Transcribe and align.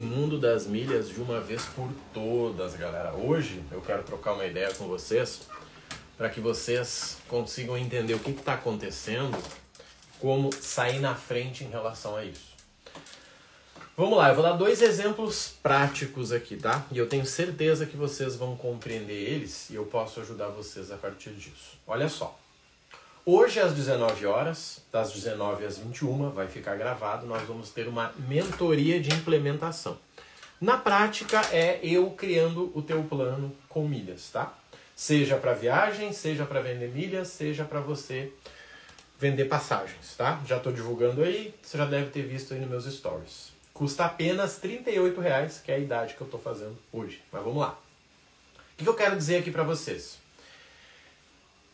mundo 0.00 0.38
das 0.38 0.66
milhas 0.66 1.10
de 1.10 1.20
uma 1.20 1.40
vez 1.40 1.62
por 1.66 1.90
todas, 2.14 2.74
galera. 2.74 3.12
Hoje 3.12 3.62
eu 3.70 3.82
quero 3.82 4.02
trocar 4.02 4.32
uma 4.32 4.46
ideia 4.46 4.72
com 4.72 4.86
vocês 4.86 5.42
para 6.16 6.30
que 6.30 6.40
vocês 6.40 7.18
consigam 7.28 7.76
entender 7.76 8.14
o 8.14 8.18
que 8.18 8.30
está 8.30 8.54
acontecendo, 8.54 9.36
como 10.18 10.50
sair 10.54 11.00
na 11.00 11.14
frente 11.14 11.64
em 11.64 11.68
relação 11.68 12.16
a 12.16 12.24
isso. 12.24 12.48
Vamos 13.94 14.16
lá, 14.16 14.30
eu 14.30 14.34
vou 14.34 14.42
dar 14.42 14.52
dois 14.52 14.80
exemplos 14.80 15.56
práticos 15.62 16.32
aqui, 16.32 16.56
tá? 16.56 16.86
E 16.90 16.96
eu 16.96 17.06
tenho 17.06 17.26
certeza 17.26 17.84
que 17.84 17.98
vocês 17.98 18.34
vão 18.36 18.56
compreender 18.56 19.12
eles 19.12 19.68
e 19.68 19.74
eu 19.74 19.84
posso 19.84 20.20
ajudar 20.20 20.48
vocês 20.48 20.90
a 20.90 20.96
partir 20.96 21.34
disso. 21.34 21.78
Olha 21.86 22.08
só. 22.08 22.39
Hoje 23.26 23.60
às 23.60 23.74
19 23.74 24.24
horas, 24.24 24.80
das 24.90 25.12
19 25.12 25.66
às 25.66 25.76
21, 25.76 26.30
vai 26.30 26.48
ficar 26.48 26.74
gravado, 26.76 27.26
nós 27.26 27.42
vamos 27.42 27.68
ter 27.68 27.86
uma 27.86 28.14
mentoria 28.16 28.98
de 28.98 29.12
implementação. 29.12 29.98
Na 30.58 30.78
prática 30.78 31.42
é 31.52 31.78
eu 31.82 32.10
criando 32.12 32.72
o 32.74 32.80
teu 32.80 33.02
plano 33.02 33.54
com 33.68 33.86
milhas, 33.86 34.30
tá? 34.30 34.54
Seja 34.96 35.36
para 35.36 35.52
viagem, 35.52 36.14
seja 36.14 36.46
para 36.46 36.62
vender 36.62 36.88
milhas, 36.88 37.28
seja 37.28 37.62
para 37.62 37.80
você 37.80 38.32
vender 39.18 39.44
passagens, 39.44 40.16
tá? 40.16 40.40
Já 40.46 40.56
estou 40.56 40.72
divulgando 40.72 41.22
aí, 41.22 41.54
você 41.62 41.76
já 41.76 41.84
deve 41.84 42.08
ter 42.10 42.22
visto 42.22 42.54
aí 42.54 42.60
nos 42.60 42.70
meus 42.70 42.84
stories. 42.86 43.52
Custa 43.74 44.06
apenas 44.06 44.58
R$ 44.62 44.82
reais, 45.20 45.60
que 45.62 45.70
é 45.70 45.74
a 45.74 45.78
idade 45.78 46.14
que 46.14 46.22
eu 46.22 46.26
estou 46.26 46.40
fazendo 46.40 46.76
hoje. 46.90 47.22
Mas 47.30 47.44
vamos 47.44 47.60
lá. 47.60 47.78
O 48.78 48.82
que 48.82 48.88
eu 48.88 48.94
quero 48.94 49.14
dizer 49.14 49.38
aqui 49.38 49.50
para 49.50 49.62
vocês? 49.62 50.19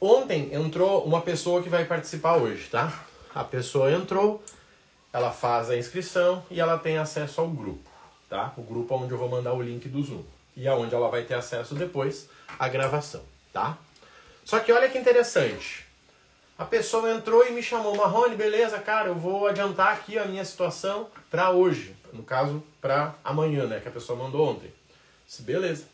Ontem 0.00 0.52
entrou 0.52 1.04
uma 1.04 1.22
pessoa 1.22 1.62
que 1.62 1.70
vai 1.70 1.86
participar 1.86 2.36
hoje, 2.36 2.68
tá? 2.68 3.04
A 3.34 3.42
pessoa 3.42 3.90
entrou, 3.90 4.42
ela 5.10 5.32
faz 5.32 5.70
a 5.70 5.76
inscrição 5.76 6.44
e 6.50 6.60
ela 6.60 6.76
tem 6.76 6.98
acesso 6.98 7.40
ao 7.40 7.48
grupo, 7.48 7.88
tá? 8.28 8.52
O 8.58 8.62
grupo 8.62 8.94
onde 8.94 9.12
eu 9.12 9.18
vou 9.18 9.28
mandar 9.28 9.54
o 9.54 9.62
link 9.62 9.88
do 9.88 10.02
Zoom 10.02 10.22
e 10.54 10.68
aonde 10.68 10.94
ela 10.94 11.08
vai 11.08 11.22
ter 11.22 11.32
acesso 11.34 11.74
depois 11.74 12.28
à 12.58 12.68
gravação, 12.68 13.22
tá? 13.54 13.78
Só 14.44 14.60
que 14.60 14.70
olha 14.70 14.88
que 14.90 14.98
interessante. 14.98 15.86
A 16.58 16.64
pessoa 16.64 17.10
entrou 17.10 17.46
e 17.46 17.50
me 17.50 17.62
chamou, 17.62 17.96
Marrone, 17.96 18.36
beleza, 18.36 18.78
cara, 18.78 19.08
eu 19.08 19.14
vou 19.14 19.46
adiantar 19.46 19.94
aqui 19.94 20.18
a 20.18 20.26
minha 20.26 20.44
situação 20.44 21.08
para 21.30 21.50
hoje, 21.50 21.96
no 22.12 22.22
caso 22.22 22.62
para 22.82 23.14
amanhã, 23.24 23.66
né, 23.66 23.80
que 23.80 23.88
a 23.88 23.92
pessoa 23.92 24.18
mandou 24.18 24.46
ontem. 24.46 24.70
Disse, 25.26 25.42
beleza. 25.42 25.84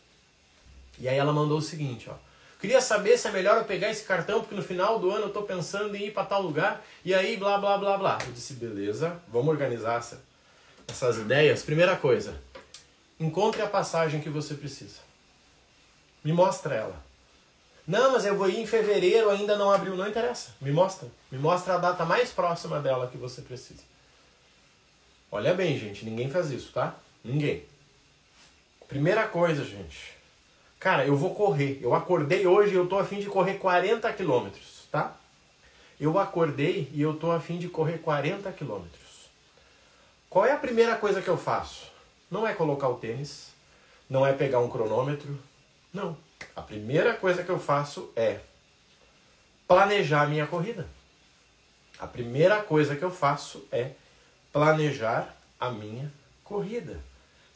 E 0.98 1.08
aí 1.08 1.16
ela 1.16 1.32
mandou 1.32 1.58
o 1.58 1.62
seguinte, 1.62 2.10
ó. 2.10 2.31
Queria 2.62 2.80
saber 2.80 3.18
se 3.18 3.26
é 3.26 3.32
melhor 3.32 3.56
eu 3.56 3.64
pegar 3.64 3.90
esse 3.90 4.04
cartão, 4.04 4.38
porque 4.38 4.54
no 4.54 4.62
final 4.62 4.96
do 5.00 5.10
ano 5.10 5.22
eu 5.22 5.26
estou 5.26 5.42
pensando 5.42 5.96
em 5.96 6.04
ir 6.04 6.12
para 6.12 6.24
tal 6.24 6.40
lugar, 6.40 6.80
e 7.04 7.12
aí 7.12 7.36
blá 7.36 7.58
blá 7.58 7.76
blá 7.76 7.98
blá. 7.98 8.18
Eu 8.24 8.30
disse, 8.30 8.54
beleza, 8.54 9.20
vamos 9.26 9.48
organizar 9.48 9.98
essa, 9.98 10.22
essas 10.86 11.18
ideias. 11.18 11.64
Primeira 11.64 11.96
coisa, 11.96 12.40
encontre 13.18 13.60
a 13.62 13.66
passagem 13.66 14.20
que 14.20 14.28
você 14.28 14.54
precisa. 14.54 15.00
Me 16.22 16.32
mostra 16.32 16.76
ela. 16.76 17.04
Não, 17.84 18.12
mas 18.12 18.24
eu 18.24 18.36
vou 18.36 18.48
ir 18.48 18.60
em 18.60 18.66
fevereiro, 18.66 19.28
ainda 19.28 19.56
não 19.56 19.72
abriu, 19.72 19.96
não 19.96 20.06
interessa. 20.06 20.52
Me 20.60 20.70
mostra. 20.70 21.08
Me 21.32 21.38
mostra 21.38 21.74
a 21.74 21.78
data 21.78 22.04
mais 22.04 22.30
próxima 22.30 22.78
dela 22.78 23.08
que 23.08 23.18
você 23.18 23.42
precisa. 23.42 23.82
Olha 25.32 25.52
bem, 25.52 25.76
gente, 25.76 26.04
ninguém 26.04 26.30
faz 26.30 26.52
isso, 26.52 26.70
tá? 26.70 26.94
Ninguém. 27.24 27.64
Primeira 28.86 29.26
coisa, 29.26 29.64
gente 29.64 30.11
Cara, 30.82 31.06
eu 31.06 31.16
vou 31.16 31.32
correr. 31.32 31.78
Eu 31.80 31.94
acordei 31.94 32.44
hoje 32.44 32.72
e 32.72 32.76
eu 32.76 32.88
tô 32.88 32.98
afim 32.98 33.20
de 33.20 33.26
correr 33.26 33.54
40 33.54 34.12
quilômetros, 34.14 34.88
tá? 34.90 35.14
Eu 36.00 36.18
acordei 36.18 36.90
e 36.92 37.00
eu 37.00 37.14
tô 37.14 37.30
afim 37.30 37.56
de 37.56 37.68
correr 37.68 37.98
40 37.98 38.50
quilômetros. 38.50 39.30
Qual 40.28 40.44
é 40.44 40.50
a 40.50 40.56
primeira 40.56 40.96
coisa 40.96 41.22
que 41.22 41.28
eu 41.28 41.38
faço? 41.38 41.86
Não 42.28 42.44
é 42.44 42.52
colocar 42.52 42.88
o 42.88 42.96
tênis, 42.96 43.52
não 44.10 44.26
é 44.26 44.32
pegar 44.32 44.58
um 44.58 44.68
cronômetro, 44.68 45.38
não. 45.94 46.16
A 46.56 46.60
primeira 46.60 47.14
coisa 47.14 47.44
que 47.44 47.50
eu 47.50 47.60
faço 47.60 48.10
é 48.16 48.40
planejar 49.68 50.22
a 50.22 50.26
minha 50.26 50.48
corrida. 50.48 50.88
A 51.96 52.08
primeira 52.08 52.60
coisa 52.60 52.96
que 52.96 53.04
eu 53.04 53.10
faço 53.12 53.64
é 53.70 53.92
planejar 54.52 55.32
a 55.60 55.70
minha 55.70 56.12
corrida. 56.42 57.11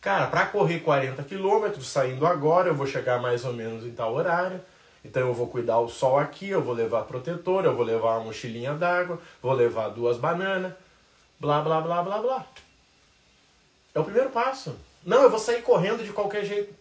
Cara, 0.07 0.29
para 0.29 0.47
correr 0.47 0.79
40 0.79 1.21
quilômetros, 1.25 1.89
saindo 1.89 2.25
agora, 2.29 2.69
eu 2.69 2.77
vou 2.77 2.87
chegar 2.87 3.21
mais 3.21 3.45
ou 3.45 3.53
menos 3.53 3.85
em 3.85 3.91
tal 3.91 4.15
horário. 4.15 4.61
Então 5.05 5.27
eu 5.27 5.35
vou 5.35 5.49
cuidar 5.49 5.81
o 5.81 5.89
sol 5.89 6.17
aqui, 6.17 6.49
eu 6.49 6.63
vou 6.63 6.75
levar 6.75 7.03
protetor, 7.03 7.65
eu 7.65 7.75
vou 7.75 7.85
levar 7.85 8.19
uma 8.19 8.27
mochilinha 8.27 8.73
d'água, 8.75 9.21
vou 9.43 9.53
levar 9.53 9.89
duas 9.89 10.17
bananas, 10.17 10.75
blá 11.41 11.61
blá 11.61 11.81
blá 11.81 12.05
blá 12.05 12.19
blá. 12.21 12.47
É 13.93 13.99
o 13.99 14.05
primeiro 14.05 14.31
passo. 14.31 14.77
Não, 15.05 15.25
eu 15.25 15.29
vou 15.29 15.41
sair 15.41 15.63
correndo 15.63 16.05
de 16.05 16.13
qualquer 16.13 16.45
jeito. 16.45 16.73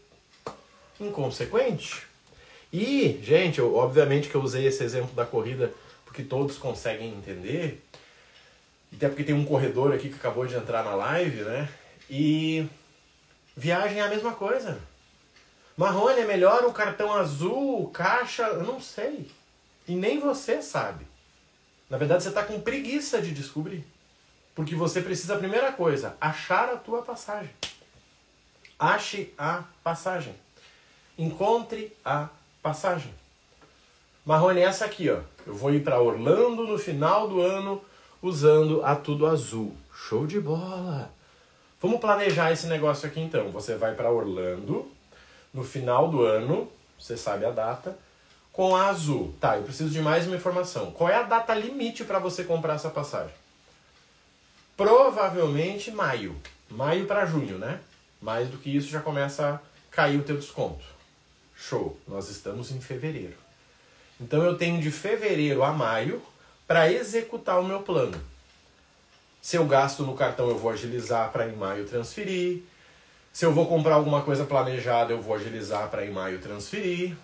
Inconsequente. 0.99 2.03
E, 2.71 3.19
gente, 3.23 3.57
eu, 3.57 3.75
obviamente 3.75 4.29
que 4.29 4.35
eu 4.35 4.41
usei 4.43 4.67
esse 4.67 4.83
exemplo 4.83 5.15
da 5.15 5.25
corrida 5.25 5.73
porque 6.05 6.21
todos 6.21 6.59
conseguem 6.59 7.09
entender. 7.09 7.83
Até 8.95 9.07
porque 9.07 9.23
tem 9.23 9.33
um 9.33 9.45
corredor 9.45 9.95
aqui 9.95 10.09
que 10.09 10.15
acabou 10.15 10.45
de 10.45 10.53
entrar 10.53 10.85
na 10.85 10.93
live, 10.93 11.41
né? 11.41 11.67
E 12.07 12.69
Viagem 13.55 13.99
é 13.99 14.01
a 14.01 14.09
mesma 14.09 14.33
coisa. 14.33 14.79
Marrone 15.77 16.21
é 16.21 16.25
melhor 16.25 16.65
o 16.65 16.73
cartão 16.73 17.13
azul, 17.13 17.89
caixa, 17.91 18.43
eu 18.43 18.63
não 18.63 18.79
sei. 18.79 19.31
E 19.87 19.95
nem 19.95 20.19
você 20.19 20.61
sabe. 20.61 21.05
Na 21.89 21.97
verdade, 21.97 22.23
você 22.23 22.29
está 22.29 22.43
com 22.43 22.59
preguiça 22.59 23.21
de 23.21 23.31
descobrir. 23.31 23.85
Porque 24.55 24.73
você 24.73 25.01
precisa, 25.01 25.37
primeira 25.37 25.71
coisa, 25.71 26.15
achar 26.19 26.69
a 26.69 26.77
tua 26.77 27.01
passagem. 27.01 27.51
Ache 28.79 29.33
a 29.37 29.63
passagem. 29.83 30.35
Encontre 31.17 31.95
a 32.03 32.29
passagem. 32.61 33.13
Marrone, 34.25 34.61
essa 34.61 34.85
aqui, 34.85 35.09
ó. 35.09 35.19
Eu 35.45 35.53
vou 35.53 35.73
ir 35.73 35.83
para 35.83 36.01
Orlando 36.01 36.65
no 36.65 36.77
final 36.77 37.27
do 37.27 37.41
ano 37.41 37.81
usando 38.21 38.83
a 38.83 38.95
Tudo 38.95 39.27
Azul. 39.27 39.75
Show 39.93 40.25
de 40.25 40.39
bola! 40.39 41.13
Vamos 41.85 41.99
planejar 41.99 42.51
esse 42.51 42.65
negócio 42.65 43.07
aqui 43.07 43.19
então. 43.19 43.51
Você 43.51 43.75
vai 43.75 43.93
para 43.93 44.09
Orlando 44.09 44.91
no 45.53 45.63
final 45.63 46.09
do 46.09 46.23
ano, 46.23 46.67
você 46.97 47.15
sabe 47.15 47.45
a 47.45 47.51
data, 47.51 47.95
com 48.51 48.75
a 48.75 48.87
Azul. 48.87 49.35
Tá, 49.39 49.57
eu 49.57 49.61
preciso 49.61 49.91
de 49.91 50.01
mais 50.01 50.25
uma 50.25 50.35
informação. 50.35 50.89
Qual 50.89 51.07
é 51.07 51.13
a 51.13 51.21
data 51.21 51.53
limite 51.53 52.03
para 52.03 52.17
você 52.17 52.43
comprar 52.43 52.73
essa 52.73 52.89
passagem? 52.89 53.35
Provavelmente 54.75 55.91
maio. 55.91 56.35
Maio 56.71 57.05
para 57.05 57.27
junho, 57.27 57.59
né? 57.59 57.79
Mais 58.19 58.49
do 58.49 58.57
que 58.57 58.75
isso 58.75 58.89
já 58.89 58.99
começa 58.99 59.47
a 59.47 59.59
cair 59.91 60.19
o 60.19 60.23
teu 60.23 60.37
desconto. 60.37 60.83
Show. 61.55 61.95
Nós 62.07 62.31
estamos 62.31 62.71
em 62.71 62.81
fevereiro. 62.81 63.37
Então 64.19 64.41
eu 64.41 64.57
tenho 64.57 64.81
de 64.81 64.89
fevereiro 64.89 65.61
a 65.61 65.71
maio 65.71 66.19
para 66.65 66.91
executar 66.91 67.59
o 67.59 67.63
meu 67.63 67.83
plano. 67.83 68.19
Se 69.45 69.57
eu 69.57 69.65
gasto 69.67 70.01
no 70.01 70.15
cartão, 70.15 70.49
eu 70.49 70.57
vou 70.57 70.71
agilizar 70.71 71.31
para 71.31 71.47
em 71.47 71.55
maio 71.55 71.85
transferir. 71.85 72.63
Se 73.31 73.45
eu 73.45 73.53
vou 73.53 73.67
comprar 73.67 73.93
alguma 73.93 74.23
coisa 74.23 74.43
planejada, 74.43 75.13
eu 75.13 75.21
vou 75.21 75.35
agilizar 75.35 75.87
para 75.87 76.03
em 76.03 76.09
maio 76.09 76.41
transferir. 76.41 77.15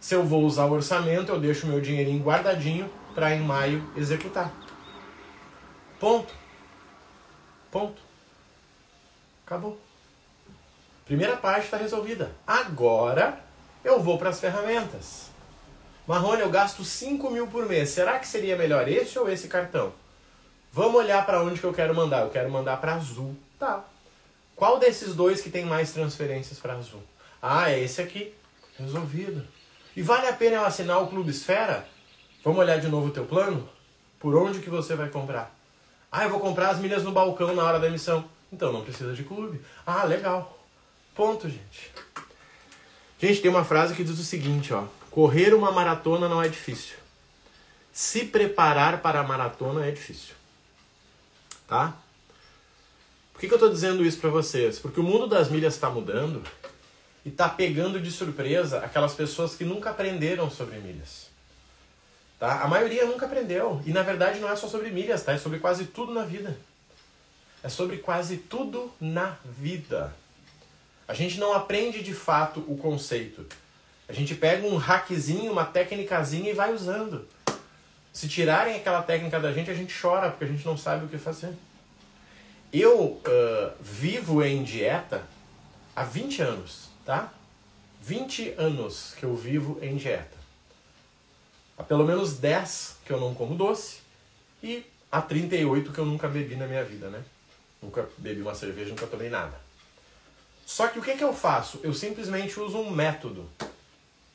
Se 0.00 0.14
eu 0.14 0.22
vou 0.22 0.44
usar 0.44 0.66
o 0.66 0.72
orçamento, 0.72 1.32
eu 1.32 1.40
deixo 1.40 1.66
meu 1.66 1.80
dinheirinho 1.80 2.22
guardadinho 2.22 2.88
para 3.16 3.34
em 3.34 3.40
maio 3.40 3.84
executar. 3.96 4.52
Ponto. 5.98 6.32
Ponto. 7.68 8.00
Acabou. 9.44 9.76
Primeira 11.04 11.36
parte 11.36 11.64
está 11.64 11.78
resolvida. 11.78 12.30
Agora 12.46 13.40
eu 13.82 14.00
vou 14.00 14.18
para 14.18 14.28
as 14.28 14.38
ferramentas. 14.38 15.30
Marrone, 16.06 16.42
eu 16.42 16.48
gasto 16.48 16.84
5 16.84 17.28
mil 17.28 17.48
por 17.48 17.66
mês. 17.66 17.88
Será 17.88 18.20
que 18.20 18.28
seria 18.28 18.56
melhor 18.56 18.86
esse 18.86 19.18
ou 19.18 19.28
esse 19.28 19.48
cartão? 19.48 19.92
Vamos 20.72 20.94
olhar 20.94 21.26
para 21.26 21.42
onde 21.42 21.58
que 21.58 21.66
eu 21.66 21.72
quero 21.72 21.94
mandar. 21.94 22.20
Eu 22.20 22.30
quero 22.30 22.50
mandar 22.50 22.76
para 22.76 22.94
Azul. 22.94 23.36
Tá. 23.58 23.84
Qual 24.54 24.78
desses 24.78 25.14
dois 25.14 25.40
que 25.40 25.50
tem 25.50 25.64
mais 25.64 25.92
transferências 25.92 26.58
para 26.60 26.74
Azul? 26.74 27.02
Ah, 27.42 27.70
é 27.70 27.80
esse 27.80 28.00
aqui. 28.00 28.32
Resolvido. 28.78 29.46
E 29.96 30.02
vale 30.02 30.28
a 30.28 30.32
pena 30.32 30.56
eu 30.56 30.64
assinar 30.64 31.02
o 31.02 31.08
Clube 31.08 31.30
Esfera? 31.30 31.86
Vamos 32.44 32.60
olhar 32.60 32.78
de 32.78 32.86
novo 32.86 33.08
o 33.08 33.10
teu 33.10 33.24
plano? 33.24 33.68
Por 34.20 34.36
onde 34.36 34.60
que 34.60 34.70
você 34.70 34.94
vai 34.94 35.08
comprar? 35.08 35.52
Ah, 36.10 36.24
eu 36.24 36.30
vou 36.30 36.40
comprar 36.40 36.70
as 36.70 36.78
milhas 36.78 37.02
no 37.02 37.10
balcão 37.10 37.54
na 37.54 37.64
hora 37.64 37.80
da 37.80 37.88
emissão. 37.88 38.24
Então 38.52 38.72
não 38.72 38.82
precisa 38.82 39.12
de 39.12 39.24
clube. 39.24 39.60
Ah, 39.84 40.04
legal. 40.04 40.56
Ponto, 41.14 41.48
gente. 41.48 41.92
Gente, 43.18 43.40
tem 43.40 43.50
uma 43.50 43.64
frase 43.64 43.94
que 43.94 44.04
diz 44.04 44.18
o 44.18 44.24
seguinte, 44.24 44.72
ó. 44.72 44.84
Correr 45.10 45.52
uma 45.52 45.72
maratona 45.72 46.28
não 46.28 46.40
é 46.40 46.48
difícil. 46.48 46.96
Se 47.92 48.24
preparar 48.24 49.02
para 49.02 49.20
a 49.20 49.24
maratona 49.24 49.84
é 49.84 49.90
difícil 49.90 50.39
tá? 51.70 51.94
Por 53.32 53.40
que, 53.40 53.46
que 53.46 53.54
eu 53.54 53.56
estou 53.56 53.72
dizendo 53.72 54.04
isso 54.04 54.18
para 54.18 54.28
vocês? 54.28 54.78
Porque 54.80 54.98
o 54.98 55.04
mundo 55.04 55.28
das 55.28 55.48
milhas 55.48 55.74
está 55.74 55.88
mudando 55.88 56.42
e 57.24 57.28
está 57.28 57.48
pegando 57.48 58.00
de 58.00 58.10
surpresa 58.10 58.80
aquelas 58.80 59.14
pessoas 59.14 59.54
que 59.54 59.64
nunca 59.64 59.90
aprenderam 59.90 60.50
sobre 60.50 60.78
milhas. 60.78 61.30
Tá? 62.40 62.62
A 62.62 62.68
maioria 62.68 63.06
nunca 63.06 63.26
aprendeu. 63.26 63.80
E 63.86 63.92
na 63.92 64.02
verdade 64.02 64.40
não 64.40 64.50
é 64.50 64.56
só 64.56 64.66
sobre 64.66 64.90
milhas, 64.90 65.22
tá? 65.22 65.32
É 65.32 65.38
sobre 65.38 65.60
quase 65.60 65.86
tudo 65.86 66.12
na 66.12 66.24
vida. 66.24 66.58
é 67.62 67.68
sobre 67.68 67.98
quase 67.98 68.36
tudo 68.38 68.92
na 69.00 69.36
vida. 69.44 70.12
A 71.06 71.14
gente 71.14 71.38
não 71.38 71.52
aprende 71.52 72.02
de 72.02 72.12
fato 72.12 72.64
o 72.66 72.76
conceito. 72.76 73.46
A 74.08 74.12
gente 74.12 74.34
pega 74.34 74.66
um 74.66 74.76
hackzinho, 74.76 75.52
uma 75.52 75.64
técnicazinha 75.64 76.50
e 76.50 76.54
vai 76.54 76.74
usando. 76.74 77.28
Se 78.12 78.28
tirarem 78.28 78.76
aquela 78.76 79.02
técnica 79.02 79.38
da 79.38 79.52
gente, 79.52 79.70
a 79.70 79.74
gente 79.74 79.94
chora 79.98 80.30
porque 80.30 80.44
a 80.44 80.48
gente 80.48 80.64
não 80.66 80.76
sabe 80.76 81.04
o 81.04 81.08
que 81.08 81.18
fazer. 81.18 81.54
Eu 82.72 83.02
uh, 83.02 83.20
vivo 83.80 84.44
em 84.44 84.62
dieta 84.62 85.22
há 85.94 86.04
20 86.04 86.42
anos, 86.42 86.88
tá? 87.04 87.32
20 88.02 88.54
anos 88.56 89.14
que 89.18 89.24
eu 89.24 89.36
vivo 89.36 89.78
em 89.82 89.96
dieta. 89.96 90.38
Há 91.76 91.82
pelo 91.82 92.04
menos 92.04 92.38
10 92.38 92.98
que 93.04 93.12
eu 93.12 93.20
não 93.20 93.34
como 93.34 93.54
doce 93.54 93.98
e 94.62 94.84
há 95.10 95.20
38 95.20 95.92
que 95.92 95.98
eu 95.98 96.04
nunca 96.04 96.28
bebi 96.28 96.56
na 96.56 96.66
minha 96.66 96.84
vida, 96.84 97.08
né? 97.08 97.22
Nunca 97.82 98.08
bebi 98.18 98.42
uma 98.42 98.54
cerveja, 98.54 98.90
nunca 98.90 99.06
tomei 99.06 99.30
nada. 99.30 99.58
Só 100.66 100.86
que 100.88 100.98
o 100.98 101.02
que, 101.02 101.16
que 101.16 101.24
eu 101.24 101.32
faço? 101.32 101.80
Eu 101.82 101.92
simplesmente 101.92 102.60
uso 102.60 102.78
um 102.78 102.90
método. 102.90 103.48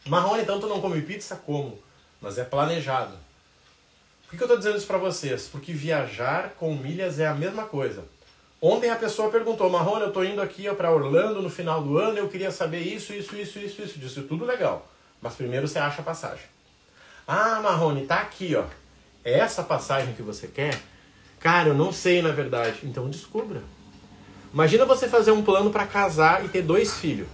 Marrone, 0.05 0.41
então 0.41 0.59
tu 0.59 0.67
não 0.67 0.81
come 0.81 1.01
pizza? 1.01 1.35
Como? 1.35 1.79
Mas 2.19 2.37
é 2.37 2.43
planejado. 2.43 3.17
Por 4.27 4.37
que, 4.37 4.43
eu 4.43 4.45
estou 4.45 4.57
dizendo 4.57 4.77
isso 4.77 4.87
para 4.87 4.97
vocês? 4.97 5.47
Porque 5.47 5.71
viajar 5.71 6.55
com 6.59 6.75
milhas 6.75 7.19
é 7.19 7.27
a 7.27 7.33
mesma 7.33 7.63
coisa. 7.63 8.03
Ontem 8.61 8.89
a 8.89 8.95
pessoa 8.95 9.29
perguntou, 9.29 9.69
Marrone, 9.69 10.01
eu 10.01 10.07
estou 10.07 10.25
indo 10.25 10.41
aqui 10.41 10.67
para 10.73 10.91
Orlando 10.91 11.41
no 11.41 11.49
final 11.49 11.83
do 11.83 11.97
ano, 11.97 12.17
eu 12.17 12.27
queria 12.27 12.51
saber 12.51 12.79
isso, 12.79 13.13
isso, 13.13 13.35
isso, 13.35 13.59
isso, 13.59 13.81
isso. 13.81 13.99
Disse 13.99 14.21
tudo 14.23 14.43
legal. 14.43 14.87
Mas 15.21 15.35
primeiro 15.35 15.67
você 15.67 15.77
acha 15.77 16.01
a 16.01 16.05
passagem. 16.05 16.45
Ah, 17.27 17.59
Marrone, 17.61 18.05
tá 18.05 18.15
aqui, 18.15 18.55
ó. 18.55 18.65
É 19.23 19.39
essa 19.39 19.63
passagem 19.63 20.13
que 20.13 20.21
você 20.21 20.47
quer? 20.47 20.79
Cara, 21.39 21.69
eu 21.69 21.75
não 21.75 21.91
sei 21.93 22.21
na 22.21 22.31
verdade. 22.31 22.79
Então 22.83 23.09
descubra. 23.09 23.61
Imagina 24.51 24.85
você 24.85 25.07
fazer 25.07 25.31
um 25.31 25.43
plano 25.43 25.69
para 25.69 25.85
casar 25.85 26.43
e 26.43 26.47
ter 26.47 26.61
dois 26.61 26.95
filhos. 26.95 27.27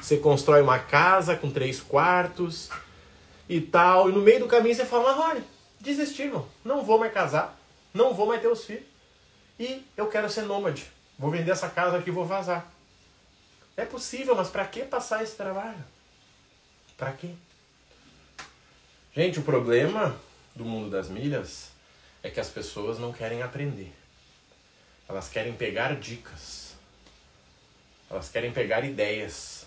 Você 0.00 0.16
constrói 0.16 0.62
uma 0.62 0.78
casa 0.78 1.36
com 1.36 1.50
três 1.50 1.80
quartos 1.80 2.70
e 3.48 3.60
tal, 3.60 4.08
e 4.08 4.12
no 4.12 4.20
meio 4.20 4.40
do 4.40 4.46
caminho 4.46 4.74
você 4.74 4.84
fala, 4.84 5.14
Marrone, 5.14 5.44
desisti, 5.80 6.22
irmão. 6.22 6.48
Não 6.64 6.84
vou 6.84 6.98
mais 6.98 7.12
casar, 7.12 7.58
não 7.92 8.14
vou 8.14 8.26
mais 8.26 8.40
ter 8.40 8.48
os 8.48 8.64
filhos. 8.64 8.84
E 9.58 9.84
eu 9.96 10.08
quero 10.08 10.28
ser 10.28 10.42
nômade. 10.42 10.86
Vou 11.18 11.30
vender 11.30 11.50
essa 11.50 11.68
casa 11.68 11.98
aqui 11.98 12.10
e 12.10 12.12
vou 12.12 12.26
vazar. 12.26 12.70
É 13.76 13.84
possível, 13.84 14.34
mas 14.34 14.48
para 14.48 14.64
que 14.66 14.84
passar 14.84 15.22
esse 15.22 15.36
trabalho? 15.36 15.84
Para 16.96 17.12
quê? 17.12 17.30
Gente, 19.14 19.38
o 19.38 19.42
problema 19.42 20.18
do 20.54 20.64
mundo 20.64 20.90
das 20.90 21.08
milhas 21.08 21.70
é 22.22 22.30
que 22.30 22.40
as 22.40 22.48
pessoas 22.48 22.98
não 22.98 23.12
querem 23.12 23.42
aprender. 23.42 23.92
Elas 25.08 25.28
querem 25.28 25.54
pegar 25.54 25.94
dicas. 25.96 26.74
Elas 28.10 28.28
querem 28.28 28.52
pegar 28.52 28.84
ideias. 28.84 29.66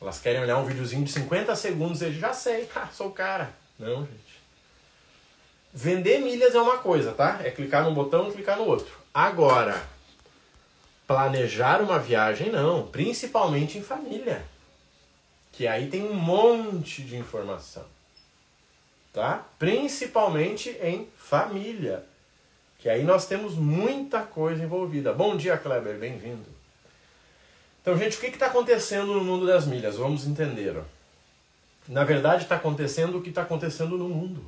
Elas 0.00 0.18
querem 0.18 0.40
olhar 0.40 0.58
um 0.58 0.64
videozinho 0.64 1.04
de 1.04 1.12
50 1.12 1.54
segundos 1.56 2.02
e 2.02 2.12
já 2.12 2.32
sei, 2.32 2.68
ah, 2.74 2.88
sou 2.92 3.08
o 3.08 3.12
cara. 3.12 3.52
Não, 3.78 4.06
gente. 4.06 4.27
Vender 5.72 6.20
milhas 6.20 6.54
é 6.54 6.60
uma 6.60 6.78
coisa, 6.78 7.12
tá? 7.12 7.40
É 7.44 7.50
clicar 7.50 7.84
num 7.84 7.94
botão 7.94 8.28
e 8.28 8.32
clicar 8.32 8.56
no 8.56 8.64
outro. 8.64 8.96
Agora, 9.12 9.82
planejar 11.06 11.80
uma 11.82 11.98
viagem 11.98 12.50
não, 12.50 12.86
principalmente 12.86 13.78
em 13.78 13.82
família. 13.82 14.44
Que 15.52 15.66
aí 15.66 15.88
tem 15.88 16.02
um 16.02 16.14
monte 16.14 17.02
de 17.02 17.16
informação 17.16 17.84
tá? 19.18 19.44
Principalmente 19.58 20.70
em 20.80 21.08
família, 21.16 22.04
que 22.78 22.88
aí 22.88 23.02
nós 23.02 23.26
temos 23.26 23.54
muita 23.54 24.22
coisa 24.22 24.62
envolvida. 24.62 25.12
Bom 25.12 25.36
dia, 25.36 25.56
Kleber, 25.56 25.98
bem-vindo. 25.98 26.46
Então, 27.82 27.98
gente, 27.98 28.16
o 28.16 28.20
que 28.20 28.26
está 28.26 28.46
acontecendo 28.46 29.14
no 29.14 29.24
mundo 29.24 29.44
das 29.44 29.66
milhas? 29.66 29.96
Vamos 29.96 30.24
entender. 30.24 30.80
Na 31.88 32.04
verdade, 32.04 32.44
está 32.44 32.54
acontecendo 32.54 33.18
o 33.18 33.22
que 33.22 33.30
está 33.30 33.42
acontecendo 33.42 33.98
no 33.98 34.08
mundo. 34.08 34.44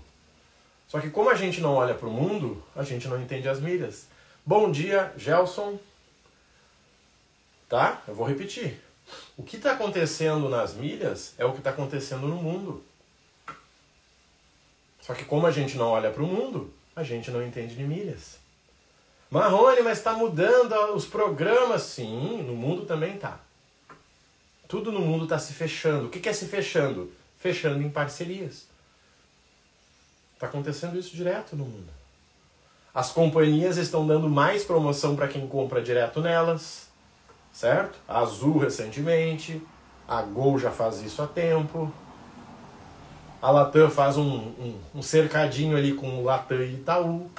Só 0.90 0.98
que 0.98 1.08
como 1.08 1.31
a 1.31 1.37
gente 1.37 1.60
não 1.60 1.75
olha 1.75 1.94
para 1.94 2.08
o 2.08 2.12
mundo, 2.12 2.60
a 2.75 2.82
gente 2.82 3.06
não 3.06 3.22
entende 3.22 3.48
as 3.48 3.60
milhas. 3.60 4.08
Bom 4.44 4.72
dia, 4.72 5.14
Gelson. 5.16 5.78
Tá? 7.69 8.02
Eu 8.08 8.14
vou 8.16 8.26
repetir. 8.26 8.82
O 9.37 9.44
que 9.44 9.56
está 9.56 9.70
acontecendo 9.70 10.48
nas 10.48 10.75
milhas 10.75 11.32
é 11.38 11.44
o 11.44 11.52
que 11.52 11.58
está 11.58 11.70
acontecendo 11.70 12.26
no 12.26 12.34
mundo. 12.34 12.82
Só 15.00 15.14
que 15.14 15.25
como 15.25 15.46
a 15.46 15.52
gente 15.52 15.76
não 15.76 15.87
olha 15.87 16.10
para 16.10 16.25
o 16.25 16.26
mundo, 16.26 16.75
a 16.96 17.04
gente 17.04 17.31
não 17.31 17.40
entende 17.40 17.76
de 17.76 17.84
milhas. 17.84 18.40
Marrone, 19.31 19.82
mas 19.82 19.98
está 19.98 20.14
mudando 20.14 20.75
os 20.93 21.06
programas. 21.06 21.82
Sim, 21.82 22.43
no 22.43 22.56
mundo 22.56 22.84
também 22.84 23.16
tá. 23.16 23.38
Tudo 24.66 24.90
no 24.90 24.98
mundo 24.98 25.22
está 25.22 25.38
se 25.38 25.52
fechando. 25.52 26.06
O 26.06 26.10
que 26.10 26.28
é 26.28 26.32
se 26.32 26.46
fechando? 26.46 27.12
Fechando 27.38 27.81
em 27.81 27.88
parcerias. 27.88 28.69
Está 30.40 30.46
acontecendo 30.46 30.98
isso 30.98 31.14
direto 31.14 31.54
no 31.54 31.66
mundo. 31.66 31.90
As 32.94 33.12
companhias 33.12 33.76
estão 33.76 34.06
dando 34.06 34.26
mais 34.26 34.64
promoção 34.64 35.14
para 35.14 35.28
quem 35.28 35.46
compra 35.46 35.82
direto 35.82 36.22
nelas, 36.22 36.88
certo? 37.52 37.98
A 38.08 38.20
Azul 38.20 38.56
recentemente, 38.56 39.60
a 40.08 40.22
Gol 40.22 40.58
já 40.58 40.70
faz 40.70 41.02
isso 41.02 41.20
há 41.20 41.26
tempo. 41.26 41.92
A 43.42 43.50
Latam 43.50 43.90
faz 43.90 44.16
um, 44.16 44.25
um, 44.25 44.81
um 44.94 45.02
cercadinho 45.02 45.76
ali 45.76 45.92
com 45.92 46.08
o 46.08 46.25
Latam 46.25 46.62
e 46.62 46.76
Itaú. 46.76 47.31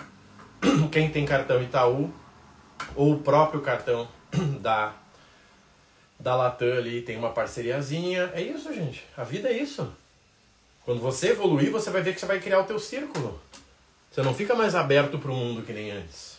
Quem 0.92 1.10
tem 1.10 1.26
cartão 1.26 1.60
Itaú, 1.60 2.14
ou 2.96 3.14
o 3.14 3.20
próprio 3.20 3.62
cartão 3.62 4.08
da, 4.62 4.94
da 6.20 6.36
Latam 6.36 6.78
ali 6.78 7.02
tem 7.02 7.18
uma 7.18 7.32
parceriazinha. 7.32 8.30
É 8.36 8.44
isso, 8.44 8.72
gente. 8.72 9.04
A 9.18 9.24
vida 9.24 9.50
é 9.50 9.54
isso. 9.54 9.92
Quando 10.92 11.04
você 11.04 11.30
evoluir, 11.30 11.72
você 11.72 11.90
vai 11.90 12.02
ver 12.02 12.14
que 12.14 12.20
você 12.20 12.26
vai 12.26 12.38
criar 12.38 12.60
o 12.60 12.66
teu 12.66 12.78
círculo. 12.78 13.40
Você 14.12 14.22
não 14.22 14.36
fica 14.36 14.54
mais 14.54 14.76
aberto 14.76 15.18
para 15.18 15.32
o 15.32 15.34
mundo 15.34 15.62
que 15.62 15.72
nem 15.72 15.90
antes. 15.90 16.38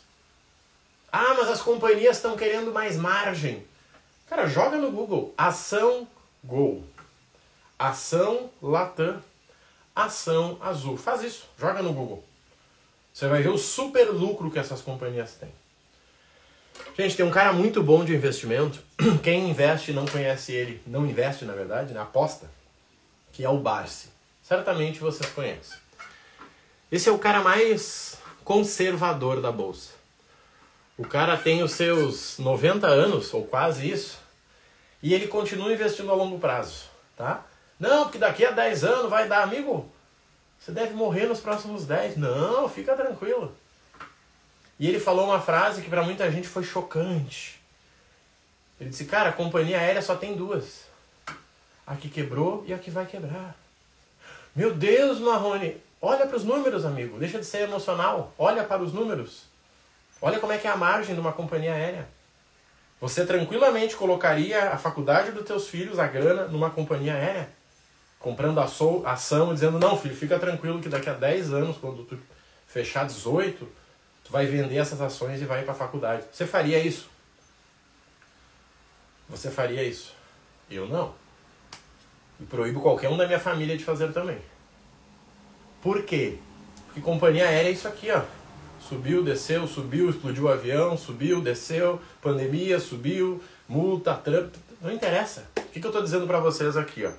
Ah, 1.10 1.32
mas 1.38 1.48
as 1.48 1.62
companhias 1.62 2.18
estão 2.18 2.36
querendo 2.36 2.70
mais 2.70 2.98
margem. 2.98 3.66
Cara, 4.28 4.46
joga 4.46 4.76
no 4.76 4.90
Google. 4.90 5.32
Ação 5.38 6.06
Gol. 6.44 6.84
Ação 7.78 8.50
Latam 8.60 9.22
ação 9.96 10.58
azul. 10.60 10.98
Faz 10.98 11.22
isso, 11.22 11.48
joga 11.58 11.82
no 11.82 11.94
Google. 11.94 12.22
Você 13.10 13.28
vai 13.28 13.40
ver 13.42 13.48
o 13.48 13.56
super 13.56 14.10
lucro 14.10 14.50
que 14.50 14.58
essas 14.58 14.82
companhias 14.82 15.32
têm. 15.36 15.52
Gente, 16.94 17.16
tem 17.16 17.24
um 17.24 17.30
cara 17.30 17.54
muito 17.54 17.82
bom 17.82 18.04
de 18.04 18.14
investimento. 18.14 18.82
Quem 19.24 19.48
investe 19.48 19.94
não 19.94 20.04
conhece 20.04 20.52
ele, 20.52 20.82
não 20.86 21.06
investe 21.06 21.46
na 21.46 21.54
verdade, 21.54 21.94
né? 21.94 22.00
aposta, 22.00 22.50
que 23.32 23.42
é 23.42 23.48
o 23.48 23.56
Barsi. 23.56 24.11
Certamente 24.52 25.00
vocês 25.00 25.30
conhecem. 25.30 25.78
Esse 26.90 27.08
é 27.08 27.12
o 27.12 27.18
cara 27.18 27.40
mais 27.40 28.18
conservador 28.44 29.40
da 29.40 29.50
bolsa. 29.50 29.92
O 30.98 31.08
cara 31.08 31.38
tem 31.38 31.62
os 31.62 31.72
seus 31.72 32.36
90 32.36 32.86
anos, 32.86 33.32
ou 33.32 33.46
quase 33.46 33.90
isso, 33.90 34.18
e 35.02 35.14
ele 35.14 35.26
continua 35.26 35.72
investindo 35.72 36.10
a 36.10 36.14
longo 36.14 36.38
prazo, 36.38 36.84
tá? 37.16 37.46
Não, 37.80 38.02
porque 38.02 38.18
daqui 38.18 38.44
a 38.44 38.50
10 38.50 38.84
anos 38.84 39.08
vai 39.08 39.26
dar, 39.26 39.42
amigo. 39.42 39.90
Você 40.60 40.70
deve 40.70 40.92
morrer 40.92 41.24
nos 41.24 41.40
próximos 41.40 41.86
10. 41.86 42.18
Não, 42.18 42.68
fica 42.68 42.94
tranquilo. 42.94 43.56
E 44.78 44.86
ele 44.86 45.00
falou 45.00 45.24
uma 45.24 45.40
frase 45.40 45.80
que 45.80 45.88
para 45.88 46.02
muita 46.02 46.30
gente 46.30 46.46
foi 46.46 46.62
chocante. 46.62 47.58
Ele 48.78 48.90
disse: 48.90 49.06
Cara, 49.06 49.30
a 49.30 49.32
companhia 49.32 49.78
aérea 49.78 50.02
só 50.02 50.14
tem 50.14 50.36
duas: 50.36 50.82
a 51.86 51.96
que 51.96 52.10
quebrou 52.10 52.62
e 52.66 52.74
a 52.74 52.78
que 52.78 52.90
vai 52.90 53.06
quebrar. 53.06 53.61
Meu 54.54 54.74
Deus, 54.74 55.18
Marrone, 55.18 55.80
olha 56.00 56.26
para 56.26 56.36
os 56.36 56.44
números, 56.44 56.84
amigo. 56.84 57.18
Deixa 57.18 57.38
de 57.38 57.46
ser 57.46 57.62
emocional. 57.62 58.32
Olha 58.38 58.64
para 58.64 58.82
os 58.82 58.92
números. 58.92 59.44
Olha 60.20 60.38
como 60.38 60.52
é 60.52 60.58
que 60.58 60.66
é 60.66 60.70
a 60.70 60.76
margem 60.76 61.14
de 61.14 61.20
uma 61.20 61.32
companhia 61.32 61.74
aérea. 61.74 62.08
Você 63.00 63.26
tranquilamente 63.26 63.96
colocaria 63.96 64.70
a 64.70 64.78
faculdade 64.78 65.32
dos 65.32 65.44
teus 65.44 65.68
filhos, 65.68 65.98
a 65.98 66.06
grana, 66.06 66.46
numa 66.46 66.70
companhia 66.70 67.14
aérea? 67.14 67.48
comprando 68.22 68.60
ação 68.60 69.50
e 69.50 69.54
dizendo, 69.54 69.78
não, 69.78 69.98
filho, 69.98 70.14
fica 70.16 70.38
tranquilo 70.38 70.80
que 70.80 70.88
daqui 70.88 71.10
a 71.10 71.12
10 71.12 71.52
anos, 71.52 71.76
quando 71.76 72.04
tu 72.04 72.16
fechar 72.68 73.04
18, 73.04 73.68
tu 74.24 74.32
vai 74.32 74.46
vender 74.46 74.76
essas 74.76 75.00
ações 75.00 75.42
e 75.42 75.44
vai 75.44 75.64
para 75.64 75.72
a 75.72 75.76
faculdade. 75.76 76.24
Você 76.32 76.46
faria 76.46 76.78
isso? 76.78 77.10
Você 79.28 79.50
faria 79.50 79.82
isso? 79.82 80.14
Eu 80.70 80.88
não. 80.88 81.14
E 82.42 82.44
proíbo 82.44 82.80
qualquer 82.80 83.08
um 83.08 83.16
da 83.16 83.24
minha 83.24 83.38
família 83.38 83.76
de 83.76 83.84
fazer 83.84 84.12
também. 84.12 84.38
Por 85.80 86.02
quê? 86.02 86.38
Porque 86.86 87.00
companhia 87.00 87.46
aérea 87.46 87.68
é 87.68 87.72
isso 87.72 87.86
aqui, 87.86 88.10
ó. 88.10 88.22
Subiu, 88.80 89.22
desceu, 89.22 89.64
subiu, 89.68 90.10
explodiu 90.10 90.44
o 90.44 90.48
avião, 90.48 90.98
subiu, 90.98 91.40
desceu, 91.40 92.00
pandemia, 92.20 92.80
subiu, 92.80 93.40
multa, 93.68 94.12
Trump. 94.14 94.52
Não 94.80 94.90
interessa. 94.90 95.46
O 95.56 95.62
que, 95.68 95.78
que 95.78 95.86
eu 95.86 95.90
estou 95.90 96.02
dizendo 96.02 96.26
para 96.26 96.40
vocês 96.40 96.76
aqui, 96.76 97.04
ó? 97.06 97.12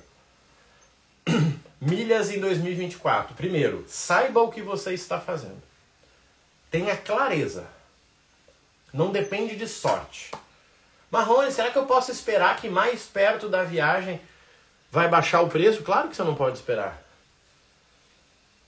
Milhas 1.80 2.30
em 2.30 2.38
2024. 2.38 3.34
Primeiro, 3.34 3.82
saiba 3.88 4.42
o 4.42 4.50
que 4.50 4.60
você 4.60 4.92
está 4.92 5.18
fazendo. 5.18 5.62
Tenha 6.70 6.96
clareza. 6.96 7.66
Não 8.92 9.10
depende 9.10 9.56
de 9.56 9.66
sorte. 9.66 10.30
Marrone, 11.10 11.50
será 11.50 11.70
que 11.70 11.78
eu 11.78 11.86
posso 11.86 12.12
esperar 12.12 12.60
que 12.60 12.68
mais 12.68 13.04
perto 13.04 13.48
da 13.48 13.64
viagem 13.64 14.20
vai 14.94 15.08
baixar 15.08 15.40
o 15.42 15.48
preço? 15.48 15.82
Claro 15.82 16.08
que 16.08 16.14
você 16.14 16.22
não 16.22 16.36
pode 16.36 16.56
esperar. 16.56 17.02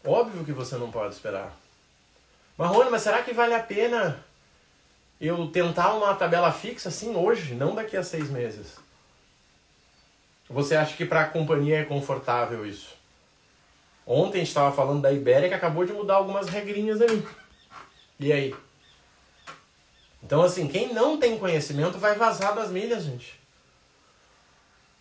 Óbvio 0.05 0.45
que 0.45 0.51
você 0.51 0.77
não 0.77 0.91
pode 0.91 1.15
esperar. 1.15 1.57
Marrone, 2.59 2.91
mas 2.91 3.03
será 3.03 3.23
que 3.23 3.33
vale 3.33 3.55
a 3.55 3.63
pena 3.63 4.19
eu 5.21 5.47
tentar 5.53 5.95
uma 5.95 6.17
tabela 6.17 6.51
fixa 6.51 6.89
assim 6.89 7.15
hoje, 7.15 7.55
não 7.55 7.77
daqui 7.77 7.97
a 7.97 8.03
seis 8.03 8.29
meses? 8.29 8.77
Você 10.51 10.75
acha 10.75 10.97
que 10.97 11.05
para 11.05 11.21
a 11.23 11.29
companhia 11.29 11.79
é 11.79 11.85
confortável 11.85 12.67
isso? 12.67 12.97
Ontem 14.05 14.39
a 14.39 14.41
gente 14.41 14.49
estava 14.49 14.75
falando 14.75 15.03
da 15.03 15.13
Ibéria 15.13 15.49
que 15.49 15.55
acabou 15.55 15.85
de 15.85 15.93
mudar 15.93 16.17
algumas 16.17 16.49
regrinhas 16.49 17.01
ali. 17.01 17.27
E 18.19 18.33
aí? 18.33 18.55
Então, 20.25 20.43
assim, 20.43 20.67
quem 20.67 20.93
não 20.93 21.19
tem 21.19 21.39
conhecimento 21.39 21.99
vai 21.99 22.17
vazar 22.17 22.53
das 22.53 22.71
milhas, 22.71 23.05
gente. 23.05 23.39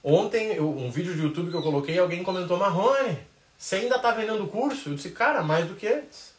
Ontem, 0.07 0.61
um 0.61 0.91
vídeo 0.91 1.15
de 1.15 1.23
YouTube 1.23 1.49
que 1.49 1.57
eu 1.57 1.63
coloquei, 1.63 1.97
alguém 1.97 2.21
comentou, 2.21 2.57
Marrone, 2.57 3.17
você 3.57 3.77
ainda 3.77 3.97
tá 3.97 4.11
vendendo 4.11 4.45
curso? 4.45 4.89
Eu 4.89 4.93
disse, 4.93 5.09
cara, 5.09 5.41
mais 5.41 5.65
do 5.65 5.73
que 5.73 5.87
antes. 5.87 6.31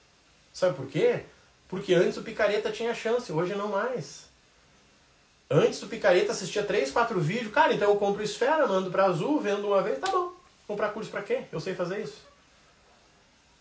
Sabe 0.52 0.76
por 0.76 0.86
quê? 0.86 1.24
Porque 1.66 1.92
antes 1.92 2.16
o 2.16 2.22
picareta 2.22 2.70
tinha 2.70 2.94
chance, 2.94 3.32
hoje 3.32 3.56
não 3.56 3.66
mais. 3.66 4.26
Antes 5.50 5.82
o 5.82 5.88
picareta 5.88 6.30
assistia 6.30 6.62
3, 6.62 6.92
4 6.92 7.18
vídeos, 7.18 7.52
cara, 7.52 7.74
então 7.74 7.90
eu 7.90 7.96
compro 7.96 8.22
esfera, 8.22 8.68
mando 8.68 8.88
para 8.88 9.06
azul, 9.06 9.40
vendo 9.40 9.66
uma 9.66 9.82
vez, 9.82 9.98
tá 9.98 10.12
bom. 10.12 10.30
Comprar 10.68 10.90
curso 10.90 11.10
para 11.10 11.22
quê? 11.22 11.42
Eu 11.50 11.58
sei 11.58 11.74
fazer 11.74 12.00
isso. 12.04 12.22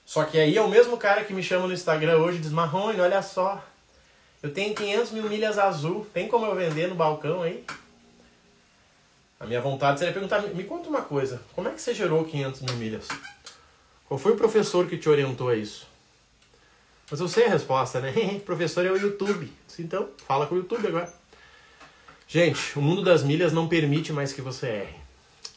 Só 0.05 0.23
que 0.23 0.37
aí 0.37 0.55
é 0.55 0.61
o 0.61 0.69
mesmo 0.69 0.97
cara 0.97 1.23
que 1.23 1.33
me 1.33 1.41
chama 1.41 1.65
no 1.65 1.73
Instagram 1.73 2.19
hoje 2.19 2.37
e 2.37 2.41
diz, 2.41 2.51
Marrone, 2.51 3.01
olha 3.01 3.23
só, 3.23 3.65
eu 4.43 4.53
tenho 4.53 4.75
500 4.75 5.09
mil 5.13 5.23
milhas 5.23 5.57
azul, 5.57 6.05
tem 6.13 6.27
como 6.27 6.45
eu 6.45 6.53
vender 6.53 6.87
no 6.87 6.93
balcão 6.93 7.41
aí? 7.41 7.65
A 9.45 9.47
minha 9.47 9.61
vontade 9.61 9.99
seria 9.99 10.11
perguntar, 10.11 10.41
me 10.41 10.63
conta 10.63 10.89
uma 10.89 11.03
coisa, 11.03 11.39
como 11.53 11.67
é 11.67 11.71
que 11.71 11.79
você 11.79 11.93
gerou 11.93 12.25
500 12.25 12.61
mil 12.61 12.75
milhas? 12.77 13.07
Qual 14.07 14.17
foi 14.17 14.31
o 14.31 14.35
professor 14.35 14.87
que 14.87 14.97
te 14.97 15.07
orientou 15.07 15.49
a 15.49 15.55
isso? 15.55 15.85
Mas 17.11 17.19
eu 17.19 17.27
sei 17.27 17.45
a 17.45 17.49
resposta, 17.49 17.99
né? 17.99 18.11
professor 18.43 18.83
é 18.83 18.89
o 18.89 18.97
YouTube. 18.97 19.53
Então, 19.77 20.09
fala 20.25 20.47
com 20.47 20.55
o 20.55 20.57
YouTube 20.57 20.87
agora. 20.87 21.13
Gente, 22.27 22.75
o 22.75 22.81
mundo 22.81 23.03
das 23.03 23.21
milhas 23.21 23.53
não 23.53 23.67
permite 23.67 24.11
mais 24.11 24.33
que 24.33 24.41
você 24.41 24.65
erre. 24.65 24.95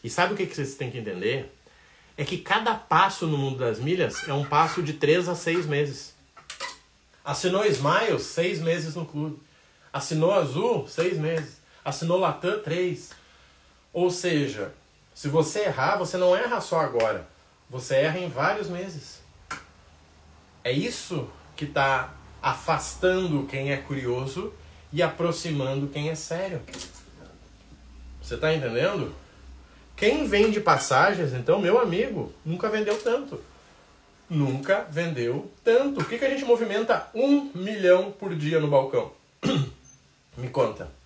E 0.05 0.11
sabe 0.11 0.35
o 0.35 0.37
que 0.37 0.45
vocês 0.45 0.75
têm 0.75 0.91
que 0.91 0.99
entender? 0.99 1.51
É 2.15 2.27
que 2.27 2.37
cada 2.37 2.75
passo 2.75 3.27
no 3.27 3.39
mundo 3.39 3.57
das 3.57 3.81
milhas 3.81 4.29
é 4.29 4.35
um 4.35 4.45
passo 4.45 4.83
de 4.83 4.93
3 4.93 5.31
a 5.31 5.35
6 5.35 5.65
meses. 5.65 6.15
Assinou 7.25 7.65
Smiles, 7.65 8.21
6 8.21 8.61
meses 8.61 8.95
no 8.95 9.07
clube. 9.07 9.41
Assinou 9.91 10.35
Azul, 10.35 10.87
6 10.87 11.17
meses. 11.17 11.57
Assinou 11.83 12.19
Latam, 12.19 12.61
3. 12.61 13.17
Ou 13.93 14.11
seja, 14.11 14.73
se 15.15 15.29
você 15.29 15.65
errar, 15.65 15.97
você 15.97 16.17
não 16.17 16.37
erra 16.37 16.61
só 16.61 16.81
agora. 16.81 17.27
Você 17.69 17.97
erra 17.97 18.19
em 18.19 18.29
vários 18.29 18.69
meses. 18.69 19.21
É 20.63 20.73
isso 20.73 21.29
que 21.57 21.65
está 21.65 22.15
afastando 22.43 23.47
quem 23.47 23.73
é 23.73 23.77
curioso 23.77 24.53
e 24.93 25.03
aproximando 25.03 25.89
quem 25.89 26.09
é 26.09 26.15
sério. 26.15 26.63
Você 28.23 28.35
está 28.35 28.55
entendendo? 28.55 29.15
Quem 29.97 30.29
vende 30.29 30.61
passagens, 30.61 31.33
então, 31.33 31.61
meu 31.61 31.81
amigo, 31.81 32.33
nunca 32.45 32.69
vendeu 32.69 32.97
tanto. 33.03 33.41
Nunca 34.31 34.87
vendeu 34.91 35.51
tanto. 35.65 35.95
Por 35.95 36.09
que, 36.09 36.19
que 36.19 36.25
a 36.25 36.31
gente 36.31 36.45
movimenta 36.45 37.09
um 37.15 37.51
milhão 37.55 38.13
por 38.13 38.35
dia 38.35 38.61
no 38.61 38.69
balcão? 38.69 39.11
Me 40.37 40.49
conta. 40.51 40.98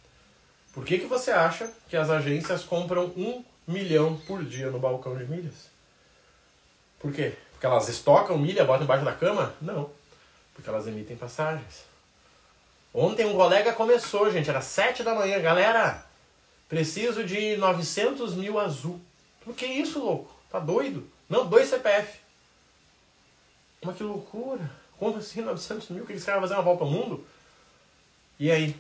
Por 0.73 0.85
que, 0.85 0.99
que 0.99 1.07
você 1.07 1.31
acha 1.31 1.71
que 1.89 1.97
as 1.97 2.09
agências 2.09 2.65
compram 2.65 3.13
um 3.17 3.45
milhão 3.67 4.17
por 4.27 4.43
dia 4.45 4.71
no 4.71 4.79
balcão 4.79 5.17
de 5.17 5.25
milhas? 5.25 5.71
Por 6.99 7.13
quê? 7.13 7.35
Porque 7.53 7.67
elas 7.67 7.89
estocam 7.89 8.39
milha, 8.39 8.65
botam 8.65 8.85
embaixo 8.85 9.05
da 9.05 9.13
cama? 9.13 9.55
Não. 9.61 9.91
Porque 10.55 10.69
elas 10.69 10.87
emitem 10.87 11.17
passagens. 11.17 11.85
Ontem 12.95 13.27
um 13.27 13.35
colega 13.35 13.73
começou, 13.73 14.31
gente, 14.31 14.49
era 14.49 14.61
sete 14.61 15.03
da 15.03 15.15
manhã. 15.15 15.41
Galera, 15.41 16.05
preciso 16.69 17.25
de 17.25 17.57
900 17.57 18.35
mil 18.35 18.59
azul. 18.59 19.01
O 19.47 19.53
que 19.53 19.67
isso, 19.67 19.99
louco? 19.99 20.35
Tá 20.51 20.59
doido? 20.59 21.09
Não, 21.29 21.47
dois 21.47 21.69
CPF. 21.69 22.19
Mas 23.83 23.97
que 23.97 24.03
loucura. 24.03 24.71
Como 24.99 25.19
assim 25.19 25.41
900 25.41 25.89
mil? 25.91 26.07
Que 26.07 26.21
cara 26.21 26.39
vai 26.39 26.49
fazer 26.49 26.55
uma 26.55 26.63
volta 26.63 26.85
ao 26.85 26.91
mundo? 26.91 27.27
E 28.39 28.51
aí? 28.51 28.77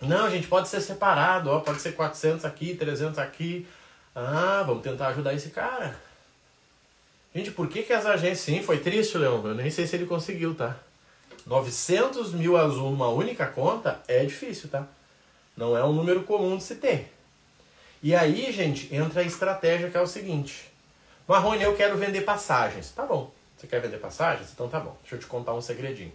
Não, 0.00 0.30
gente, 0.30 0.46
pode 0.46 0.68
ser 0.68 0.80
separado. 0.80 1.50
Ó, 1.50 1.60
pode 1.60 1.80
ser 1.80 1.92
400 1.92 2.44
aqui, 2.44 2.74
300 2.74 3.18
aqui. 3.18 3.66
Ah, 4.14 4.62
vamos 4.66 4.82
tentar 4.82 5.08
ajudar 5.08 5.34
esse 5.34 5.50
cara. 5.50 5.96
Gente, 7.34 7.50
por 7.50 7.68
que, 7.68 7.82
que 7.82 7.92
as 7.92 8.06
agências... 8.06 8.40
Sim, 8.40 8.62
foi 8.62 8.78
triste, 8.78 9.18
Leão. 9.18 9.46
Eu 9.46 9.54
nem 9.54 9.70
sei 9.70 9.86
se 9.86 9.96
ele 9.96 10.06
conseguiu, 10.06 10.54
tá? 10.54 10.76
900 11.46 12.32
mil 12.32 12.56
azul 12.56 12.90
numa 12.90 13.08
única 13.08 13.46
conta 13.46 14.00
é 14.08 14.24
difícil, 14.24 14.68
tá? 14.68 14.86
Não 15.56 15.76
é 15.76 15.84
um 15.84 15.92
número 15.92 16.22
comum 16.24 16.56
de 16.56 16.64
se 16.64 16.76
ter. 16.76 17.12
E 18.02 18.14
aí, 18.14 18.52
gente, 18.52 18.94
entra 18.94 19.20
a 19.20 19.24
estratégia 19.24 19.90
que 19.90 19.96
é 19.96 20.00
o 20.00 20.06
seguinte. 20.06 20.70
Marrone, 21.26 21.62
eu 21.62 21.76
quero 21.76 21.96
vender 21.96 22.22
passagens. 22.22 22.90
Tá 22.90 23.04
bom. 23.04 23.32
Você 23.56 23.66
quer 23.66 23.80
vender 23.80 23.98
passagens? 23.98 24.50
Então 24.52 24.68
tá 24.68 24.78
bom. 24.78 24.96
Deixa 25.00 25.16
eu 25.16 25.20
te 25.20 25.26
contar 25.26 25.54
um 25.54 25.62
segredinho. 25.62 26.12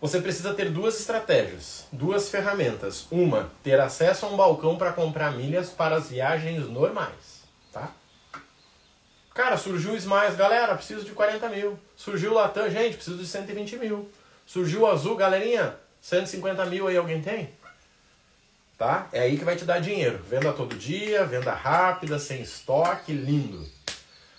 Você 0.00 0.20
precisa 0.20 0.54
ter 0.54 0.70
duas 0.70 1.00
estratégias, 1.00 1.86
duas 1.90 2.28
ferramentas. 2.28 3.06
Uma, 3.10 3.50
ter 3.64 3.80
acesso 3.80 4.26
a 4.26 4.28
um 4.28 4.36
balcão 4.36 4.76
para 4.78 4.92
comprar 4.92 5.32
milhas 5.32 5.70
para 5.70 5.96
as 5.96 6.08
viagens 6.08 6.68
normais, 6.68 7.42
tá? 7.72 7.90
Cara, 9.34 9.56
surgiu 9.56 9.92
o 9.92 9.96
Smiles, 9.96 10.36
galera, 10.36 10.76
preciso 10.76 11.04
de 11.04 11.10
40 11.10 11.48
mil. 11.48 11.78
Surgiu 11.96 12.30
o 12.30 12.34
Latam, 12.34 12.70
gente, 12.70 12.94
preciso 12.94 13.16
de 13.16 13.26
120 13.26 13.76
mil. 13.76 14.08
Surgiu 14.46 14.82
o 14.82 14.86
Azul, 14.86 15.16
galerinha, 15.16 15.74
150 16.00 16.64
mil 16.66 16.86
aí 16.86 16.96
alguém 16.96 17.20
tem? 17.20 17.50
Tá? 18.76 19.08
É 19.12 19.22
aí 19.22 19.36
que 19.36 19.44
vai 19.44 19.56
te 19.56 19.64
dar 19.64 19.80
dinheiro. 19.80 20.22
Venda 20.22 20.52
todo 20.52 20.76
dia, 20.76 21.24
venda 21.24 21.52
rápida, 21.52 22.20
sem 22.20 22.40
estoque, 22.40 23.12
lindo. 23.12 23.66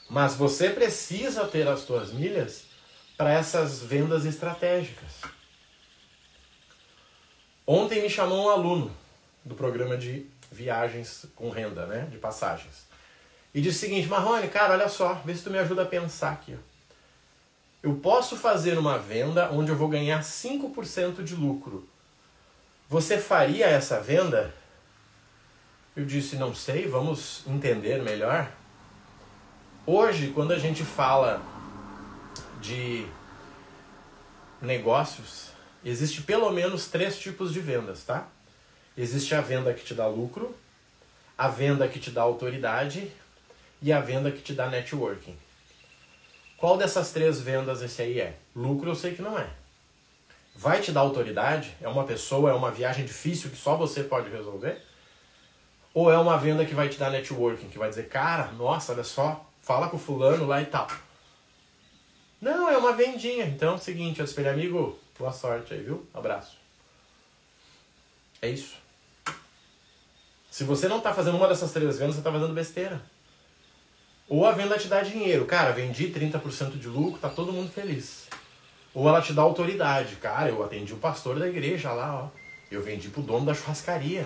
Mas 0.09 0.35
você 0.35 0.69
precisa 0.69 1.45
ter 1.45 1.67
as 1.67 1.81
suas 1.81 2.11
milhas 2.13 2.63
para 3.17 3.33
essas 3.33 3.81
vendas 3.81 4.25
estratégicas. 4.25 5.38
Ontem 7.71 8.01
me 8.01 8.09
chamou 8.09 8.47
um 8.47 8.49
aluno 8.49 8.91
do 9.45 9.53
programa 9.53 9.95
de 9.95 10.25
viagens 10.51 11.27
com 11.35 11.51
renda, 11.51 11.85
né, 11.85 12.07
de 12.09 12.17
passagens. 12.17 12.87
E 13.53 13.61
disse 13.61 13.77
o 13.77 13.79
seguinte, 13.81 14.07
Marrone, 14.07 14.47
cara, 14.47 14.73
olha 14.73 14.89
só, 14.89 15.13
vê 15.23 15.35
se 15.35 15.43
tu 15.43 15.51
me 15.51 15.59
ajuda 15.59 15.83
a 15.83 15.85
pensar 15.85 16.31
aqui. 16.31 16.57
Eu 17.83 17.93
posso 17.97 18.35
fazer 18.35 18.75
uma 18.75 18.97
venda 18.97 19.51
onde 19.51 19.69
eu 19.69 19.75
vou 19.75 19.87
ganhar 19.87 20.21
5% 20.21 21.23
de 21.23 21.35
lucro. 21.35 21.87
Você 22.89 23.19
faria 23.19 23.67
essa 23.67 24.01
venda? 24.01 24.51
Eu 25.95 26.05
disse, 26.05 26.37
não 26.37 26.55
sei, 26.55 26.87
vamos 26.87 27.43
entender 27.45 28.01
melhor. 28.01 28.51
Hoje, 29.85 30.31
quando 30.33 30.53
a 30.53 30.57
gente 30.57 30.83
fala 30.83 31.39
de 32.59 33.05
negócios, 34.59 35.48
existe 35.83 36.21
pelo 36.21 36.51
menos 36.51 36.87
três 36.87 37.17
tipos 37.17 37.53
de 37.53 37.59
vendas, 37.59 38.03
tá? 38.03 38.27
Existe 38.97 39.33
a 39.33 39.41
venda 39.41 39.73
que 39.73 39.83
te 39.83 39.93
dá 39.93 40.07
lucro, 40.07 40.55
a 41.37 41.47
venda 41.47 41.87
que 41.87 41.99
te 41.99 42.11
dá 42.11 42.21
autoridade 42.21 43.11
e 43.81 43.93
a 43.93 43.99
venda 44.01 44.31
que 44.31 44.41
te 44.41 44.53
dá 44.53 44.67
networking. 44.67 45.37
Qual 46.57 46.77
dessas 46.77 47.11
três 47.11 47.39
vendas 47.39 47.81
esse 47.81 48.01
aí 48.01 48.19
é? 48.19 48.35
Lucro 48.53 48.89
eu 48.89 48.95
sei 48.95 49.15
que 49.15 49.21
não 49.21 49.39
é. 49.39 49.49
Vai 50.53 50.81
te 50.81 50.91
dar 50.91 50.99
autoridade? 50.99 51.73
É 51.81 51.87
uma 51.87 52.03
pessoa, 52.03 52.49
é 52.49 52.53
uma 52.53 52.69
viagem 52.69 53.05
difícil 53.05 53.49
que 53.49 53.55
só 53.55 53.77
você 53.77 54.03
pode 54.03 54.29
resolver? 54.29 54.81
Ou 55.93 56.11
é 56.11 56.17
uma 56.17 56.37
venda 56.37 56.65
que 56.65 56.75
vai 56.75 56.89
te 56.89 56.97
dar 56.97 57.09
networking, 57.09 57.69
que 57.69 57.77
vai 57.77 57.89
dizer, 57.89 58.09
cara, 58.09 58.51
nossa, 58.51 58.91
olha 58.91 59.05
só, 59.05 59.49
fala 59.61 59.87
com 59.87 59.95
o 59.95 59.99
fulano 59.99 60.45
lá 60.45 60.61
e 60.61 60.65
tal. 60.65 60.87
Não, 62.41 62.69
é 62.69 62.77
uma 62.77 62.91
vendinha. 62.91 63.45
Então 63.45 63.71
é 63.71 63.75
o 63.75 63.79
seguinte, 63.79 64.21
espelho 64.21 64.49
amigo, 64.49 64.99
boa 65.19 65.33
sorte 65.33 65.73
aí, 65.73 65.83
viu? 65.83 66.07
Abraço. 66.13 66.57
É 68.41 68.49
isso. 68.49 68.77
Se 70.49 70.63
você 70.63 70.87
não 70.87 70.99
está 70.99 71.13
fazendo 71.13 71.35
uma 71.35 71.47
dessas 71.47 71.71
três 71.73 71.99
vendas, 71.99 72.15
você 72.15 72.21
está 72.21 72.31
fazendo 72.31 72.53
besteira. 72.53 73.01
Ou 74.29 74.45
a 74.45 74.51
venda 74.51 74.77
te 74.77 74.87
dá 74.87 75.01
dinheiro. 75.01 75.45
Cara, 75.45 75.71
vendi 75.71 76.07
30% 76.07 76.79
de 76.79 76.87
lucro, 76.87 77.19
tá 77.19 77.27
todo 77.29 77.51
mundo 77.51 77.69
feliz. 77.69 78.27
Ou 78.93 79.07
ela 79.07 79.21
te 79.21 79.33
dá 79.33 79.41
autoridade. 79.41 80.15
Cara, 80.15 80.49
eu 80.49 80.63
atendi 80.63 80.93
o 80.93 80.97
pastor 80.97 81.37
da 81.37 81.47
igreja 81.47 81.91
lá, 81.91 82.23
ó. 82.23 82.29
Eu 82.71 82.81
vendi 82.81 83.09
pro 83.09 83.21
dono 83.21 83.45
da 83.45 83.53
churrascaria. 83.53 84.25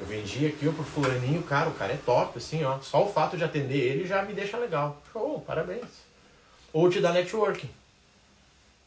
Eu 0.00 0.06
vendi 0.06 0.46
aqui 0.46 0.68
ó, 0.68 0.72
pro 0.72 0.84
fulaninho, 0.84 1.42
cara, 1.42 1.68
o 1.68 1.74
cara 1.74 1.92
é 1.92 1.96
top, 1.96 2.38
assim, 2.38 2.64
ó. 2.64 2.78
Só 2.80 3.04
o 3.04 3.12
fato 3.12 3.36
de 3.36 3.44
atender 3.44 3.76
ele 3.76 4.06
já 4.06 4.22
me 4.22 4.32
deixa 4.32 4.56
legal. 4.56 5.02
Show, 5.12 5.40
parabéns. 5.40 5.88
Ou 6.72 6.88
te 6.88 7.00
dá 7.00 7.12
networking. 7.12 7.68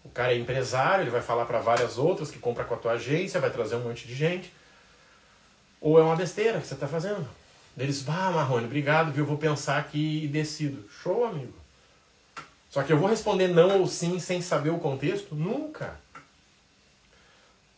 O 0.03 0.09
cara 0.09 0.33
é 0.33 0.37
empresário, 0.37 1.03
ele 1.03 1.11
vai 1.11 1.21
falar 1.21 1.45
para 1.45 1.59
várias 1.59 1.97
outras 1.97 2.31
que 2.31 2.39
compra 2.39 2.63
com 2.63 2.73
a 2.73 2.77
tua 2.77 2.93
agência, 2.93 3.39
vai 3.39 3.51
trazer 3.51 3.75
um 3.75 3.81
monte 3.81 4.07
de 4.07 4.15
gente. 4.15 4.51
Ou 5.79 5.99
é 5.99 6.03
uma 6.03 6.15
besteira 6.15 6.59
que 6.59 6.67
você 6.67 6.73
está 6.73 6.87
fazendo. 6.87 7.27
Eles, 7.77 8.07
ah, 8.07 8.31
Marrone, 8.31 8.65
obrigado, 8.65 9.11
viu? 9.11 9.25
Vou 9.25 9.37
pensar 9.37 9.77
aqui 9.77 10.25
e 10.25 10.27
decido. 10.27 10.87
Show, 11.01 11.25
amigo. 11.25 11.53
Só 12.69 12.83
que 12.83 12.93
eu 12.93 12.97
vou 12.97 13.09
responder 13.09 13.47
não 13.47 13.79
ou 13.79 13.87
sim 13.87 14.19
sem 14.19 14.41
saber 14.41 14.69
o 14.69 14.79
contexto? 14.79 15.35
Nunca. 15.35 15.95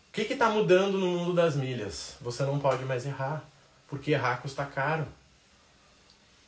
O 0.10 0.12
que 0.12 0.22
está 0.22 0.50
mudando 0.50 1.00
no 1.00 1.08
mundo 1.08 1.34
das 1.34 1.56
milhas? 1.56 2.16
Você 2.22 2.44
não 2.44 2.60
pode 2.60 2.84
mais 2.86 3.06
errar, 3.06 3.44
porque 3.88 4.12
errar 4.12 4.42
custa 4.42 4.66
caro. 4.66 5.08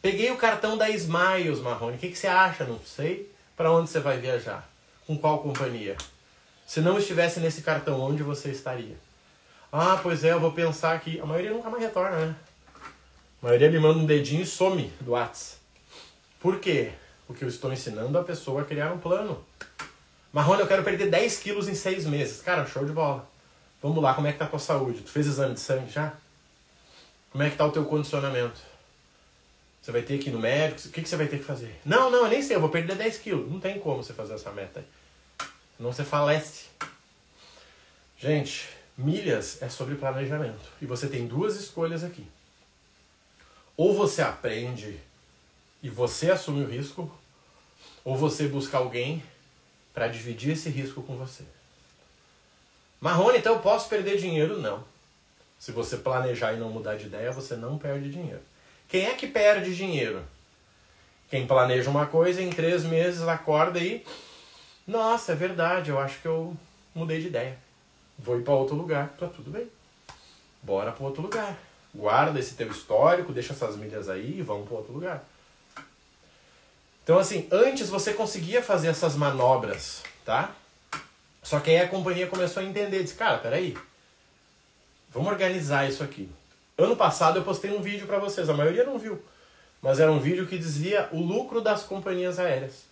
Peguei 0.02 0.30
o 0.30 0.38
cartão 0.38 0.78
da 0.78 0.90
Smiles, 0.92 1.60
Marrone. 1.60 1.96
O 1.96 2.00
que, 2.00 2.10
que 2.10 2.18
você 2.18 2.28
acha? 2.28 2.64
Não 2.64 2.80
sei. 2.80 3.32
Para 3.58 3.72
onde 3.72 3.90
você 3.90 4.00
vai 4.00 4.20
viajar? 4.20 4.70
Com 5.06 5.18
qual 5.18 5.40
companhia? 5.40 5.96
Se 6.66 6.82
não 6.82 6.98
estivesse 6.98 7.40
nesse 7.40 7.62
cartão, 7.62 8.00
onde 8.02 8.24
você 8.24 8.50
estaria? 8.50 8.98
Ah, 9.72 10.00
pois 10.02 10.24
é, 10.24 10.32
eu 10.32 10.40
vou 10.40 10.52
pensar 10.52 11.00
que. 11.00 11.20
A 11.20 11.26
maioria 11.26 11.52
nunca 11.52 11.70
mais 11.70 11.84
retorna, 11.84 12.18
né? 12.18 12.36
A 13.42 13.46
maioria 13.46 13.70
me 13.70 13.78
manda 13.78 14.00
um 14.00 14.06
dedinho 14.06 14.42
e 14.42 14.46
some 14.46 14.92
do 15.02 15.12
WhatsApp. 15.12 15.62
Por 16.40 16.60
quê? 16.60 16.94
Porque 17.28 17.44
eu 17.44 17.48
estou 17.48 17.72
ensinando 17.72 18.18
a 18.18 18.24
pessoa 18.24 18.62
a 18.62 18.66
criar 18.66 18.92
um 18.92 18.98
plano. 18.98 19.44
Marrone, 20.34 20.62
eu 20.62 20.68
quero 20.68 20.84
perder 20.84 21.10
10 21.10 21.40
quilos 21.40 21.68
em 21.68 21.76
6 21.76 22.06
meses. 22.06 22.42
Cara, 22.42 22.66
show 22.66 22.84
de 22.84 22.92
bola. 22.92 23.28
Vamos 23.82 24.02
lá, 24.02 24.14
como 24.14 24.28
é 24.28 24.32
que 24.32 24.40
tá 24.40 24.46
a 24.46 24.48
tua 24.48 24.60
saúde? 24.60 25.02
Tu 25.02 25.12
fez 25.12 25.28
exame 25.28 25.54
de 25.54 25.60
sangue 25.60 25.92
já? 25.92 26.14
Como 27.32 27.44
é 27.44 27.50
que 27.50 27.58
tá 27.58 27.66
o 27.66 27.72
teu 27.72 27.86
condicionamento? 27.86 28.60
Você 29.86 29.92
vai 29.92 30.02
ter 30.02 30.18
que 30.18 30.30
ir 30.30 30.34
no 30.34 30.40
médico? 30.40 30.88
O 30.88 30.92
que, 30.92 31.04
que 31.04 31.08
você 31.08 31.16
vai 31.16 31.28
ter 31.28 31.38
que 31.38 31.44
fazer? 31.44 31.80
Não, 31.86 32.10
não, 32.10 32.24
eu 32.24 32.28
nem 32.28 32.42
sei, 32.42 32.56
eu 32.56 32.60
vou 32.60 32.70
perder 32.70 32.96
10 32.96 33.20
quilos. 33.20 33.52
Não 33.52 33.60
tem 33.60 33.80
como 33.80 34.02
você 34.02 34.16
fazer 34.16 34.34
essa 34.34 34.52
meta. 34.52 34.84
Senão 35.78 35.94
você 35.94 36.04
falece. 36.04 36.66
Gente, 38.18 38.68
milhas 38.98 39.62
é 39.62 39.70
sobre 39.70 39.94
planejamento. 39.94 40.72
E 40.82 40.88
você 40.88 41.08
tem 41.08 41.28
duas 41.28 41.56
escolhas 41.56 42.04
aqui. 42.04 42.26
Ou 43.78 43.94
você 43.94 44.24
aprende 44.24 45.00
e 45.84 45.88
você 45.88 46.32
assume 46.32 46.64
o 46.64 46.68
risco, 46.68 47.16
ou 48.04 48.18
você 48.18 48.48
busca 48.48 48.80
alguém 48.80 49.24
para 49.94 50.08
dividir 50.08 50.54
esse 50.54 50.68
risco 50.68 51.04
com 51.04 51.16
você. 51.16 51.44
Marrone, 53.00 53.38
então 53.38 53.54
eu 53.54 53.60
posso 53.60 53.88
perder 53.88 54.18
dinheiro? 54.18 54.60
Não. 54.60 54.84
Se 55.60 55.72
você 55.72 55.96
planejar 55.96 56.54
e 56.54 56.60
não 56.60 56.72
mudar 56.72 56.96
de 56.96 57.06
ideia, 57.06 57.32
você 57.32 57.56
não 57.56 57.78
perde 57.78 58.10
dinheiro. 58.10 58.42
Quem 58.88 59.06
é 59.06 59.14
que 59.14 59.28
perde 59.28 59.76
dinheiro? 59.76 60.24
Quem 61.30 61.48
planeja 61.48 61.90
uma 61.90 62.06
coisa 62.06 62.42
em 62.42 62.50
três 62.50 62.84
meses 62.84 63.28
acorda 63.28 63.80
e. 63.80 64.06
Nossa, 64.88 65.32
é 65.32 65.36
verdade, 65.36 65.90
eu 65.90 66.00
acho 66.00 66.22
que 66.22 66.28
eu 66.28 66.56
mudei 66.94 67.20
de 67.20 67.28
ideia. 67.28 67.58
Vou 68.18 68.40
ir 68.40 68.44
para 68.44 68.54
outro 68.54 68.76
lugar. 68.76 69.10
Tá 69.20 69.28
tudo 69.28 69.50
bem. 69.52 69.68
Bora 70.62 70.92
para 70.92 71.06
outro 71.06 71.22
lugar. 71.22 71.58
Guarda 71.94 72.40
esse 72.40 72.56
teu 72.56 72.70
histórico, 72.70 73.32
deixa 73.32 73.54
essas 73.54 73.76
milhas 73.76 74.10
aí 74.10 74.40
e 74.40 74.42
vamos 74.42 74.68
para 74.68 74.78
outro 74.78 74.94
lugar. 74.94 75.24
Então, 77.04 77.20
assim, 77.20 77.48
antes 77.52 77.90
você 77.90 78.14
conseguia 78.14 78.64
fazer 78.64 78.88
essas 78.88 79.16
manobras, 79.16 80.04
tá? 80.26 80.54
Só 81.44 81.60
que 81.60 81.70
aí 81.70 81.78
a 81.78 81.88
companhia 81.88 82.26
começou 82.26 82.64
a 82.64 82.66
entender, 82.66 83.04
disse, 83.04 83.14
cara, 83.14 83.38
peraí, 83.38 83.78
vamos 85.12 85.32
organizar 85.32 85.88
isso 85.88 86.04
aqui. 86.04 86.30
Ano 86.78 86.96
passado 86.96 87.40
eu 87.40 87.44
postei 87.44 87.72
um 87.72 87.82
vídeo 87.82 88.06
para 88.06 88.20
vocês, 88.20 88.50
a 88.50 88.54
maioria 88.54 88.84
não 88.84 89.00
viu, 89.00 89.24
mas 89.82 90.00
era 90.00 90.12
um 90.12 90.20
vídeo 90.20 90.46
que 90.46 90.58
dizia 90.58 91.08
o 91.12 91.22
lucro 91.22 91.62
das 91.62 91.84
companhias 91.84 92.38
aéreas. 92.38 92.84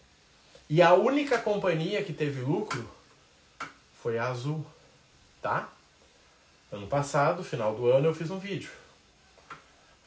E 0.70 0.82
a 0.82 0.94
única 0.94 1.38
companhia 1.38 2.02
que 2.04 2.13
teve 2.13 2.42
lucro 2.42 2.90
foi 4.02 4.18
a 4.18 4.30
Azul, 4.30 4.66
tá? 5.42 5.70
Ano 6.72 6.88
passado, 6.88 7.44
final 7.44 7.75
do 7.75 7.92
ano, 7.92 8.08
eu 8.08 8.16
fiz 8.16 8.32
um 8.32 8.40
vídeo 8.40 8.72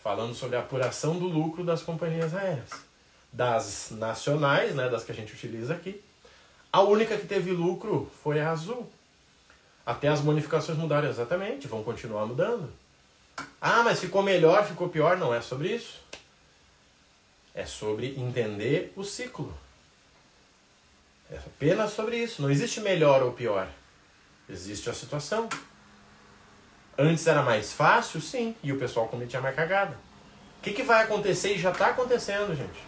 falando 0.03 0.35
sobre 0.35 0.57
a 0.57 0.61
apuração 0.61 1.19
do 1.19 1.27
lucro 1.27 1.65
das 1.65 1.83
companhias 1.83 2.33
aéreas. 2.33 2.71
Das 3.33 3.89
nacionais, 3.91 4.75
né, 4.75 4.89
das 4.89 5.03
que 5.03 5.11
a 5.11 5.15
gente 5.15 5.35
utiliza 5.35 5.75
aqui. 5.75 6.01
A 6.73 6.81
única 6.81 7.17
que 7.19 7.27
teve 7.27 7.51
lucro 7.51 8.11
foi 8.23 8.41
a 8.41 8.53
Azul. 8.53 8.89
Até 9.85 10.07
as 10.07 10.21
bonificações 10.21 10.79
mudaram 10.79 11.09
exatamente, 11.09 11.67
vão 11.67 11.83
continuar 11.83 12.25
mudando. 12.25 12.73
Ah, 13.61 13.83
mas 13.83 14.01
ficou 14.01 14.23
melhor, 14.23 14.67
ficou 14.67 14.89
pior? 14.89 15.17
Não 15.17 15.35
é 15.35 15.41
sobre 15.41 15.75
isso. 15.75 16.01
É 17.55 17.65
sobre 17.65 18.19
entender 18.19 18.93
o 18.97 19.03
ciclo. 19.03 19.57
É 21.31 21.37
apenas 21.37 21.93
sobre 21.93 22.17
isso. 22.17 22.43
Não 22.43 22.51
existe 22.51 22.81
melhor 22.81 23.23
ou 23.23 23.33
pior. 23.33 23.69
Existe 24.49 24.89
a 24.89 24.95
situação. 24.95 25.49
Antes 26.99 27.27
era 27.27 27.43
mais 27.43 27.73
fácil, 27.73 28.21
sim, 28.21 28.55
e 28.63 28.73
o 28.73 28.79
pessoal 28.79 29.09
cometia 29.09 29.41
mais 29.41 29.55
cagada. 29.55 29.97
O 30.59 30.63
que, 30.63 30.73
que 30.73 30.83
vai 30.83 31.05
acontecer 31.05 31.55
e 31.55 31.59
já 31.59 31.71
está 31.71 31.89
acontecendo, 31.89 32.55
gente? 32.55 32.87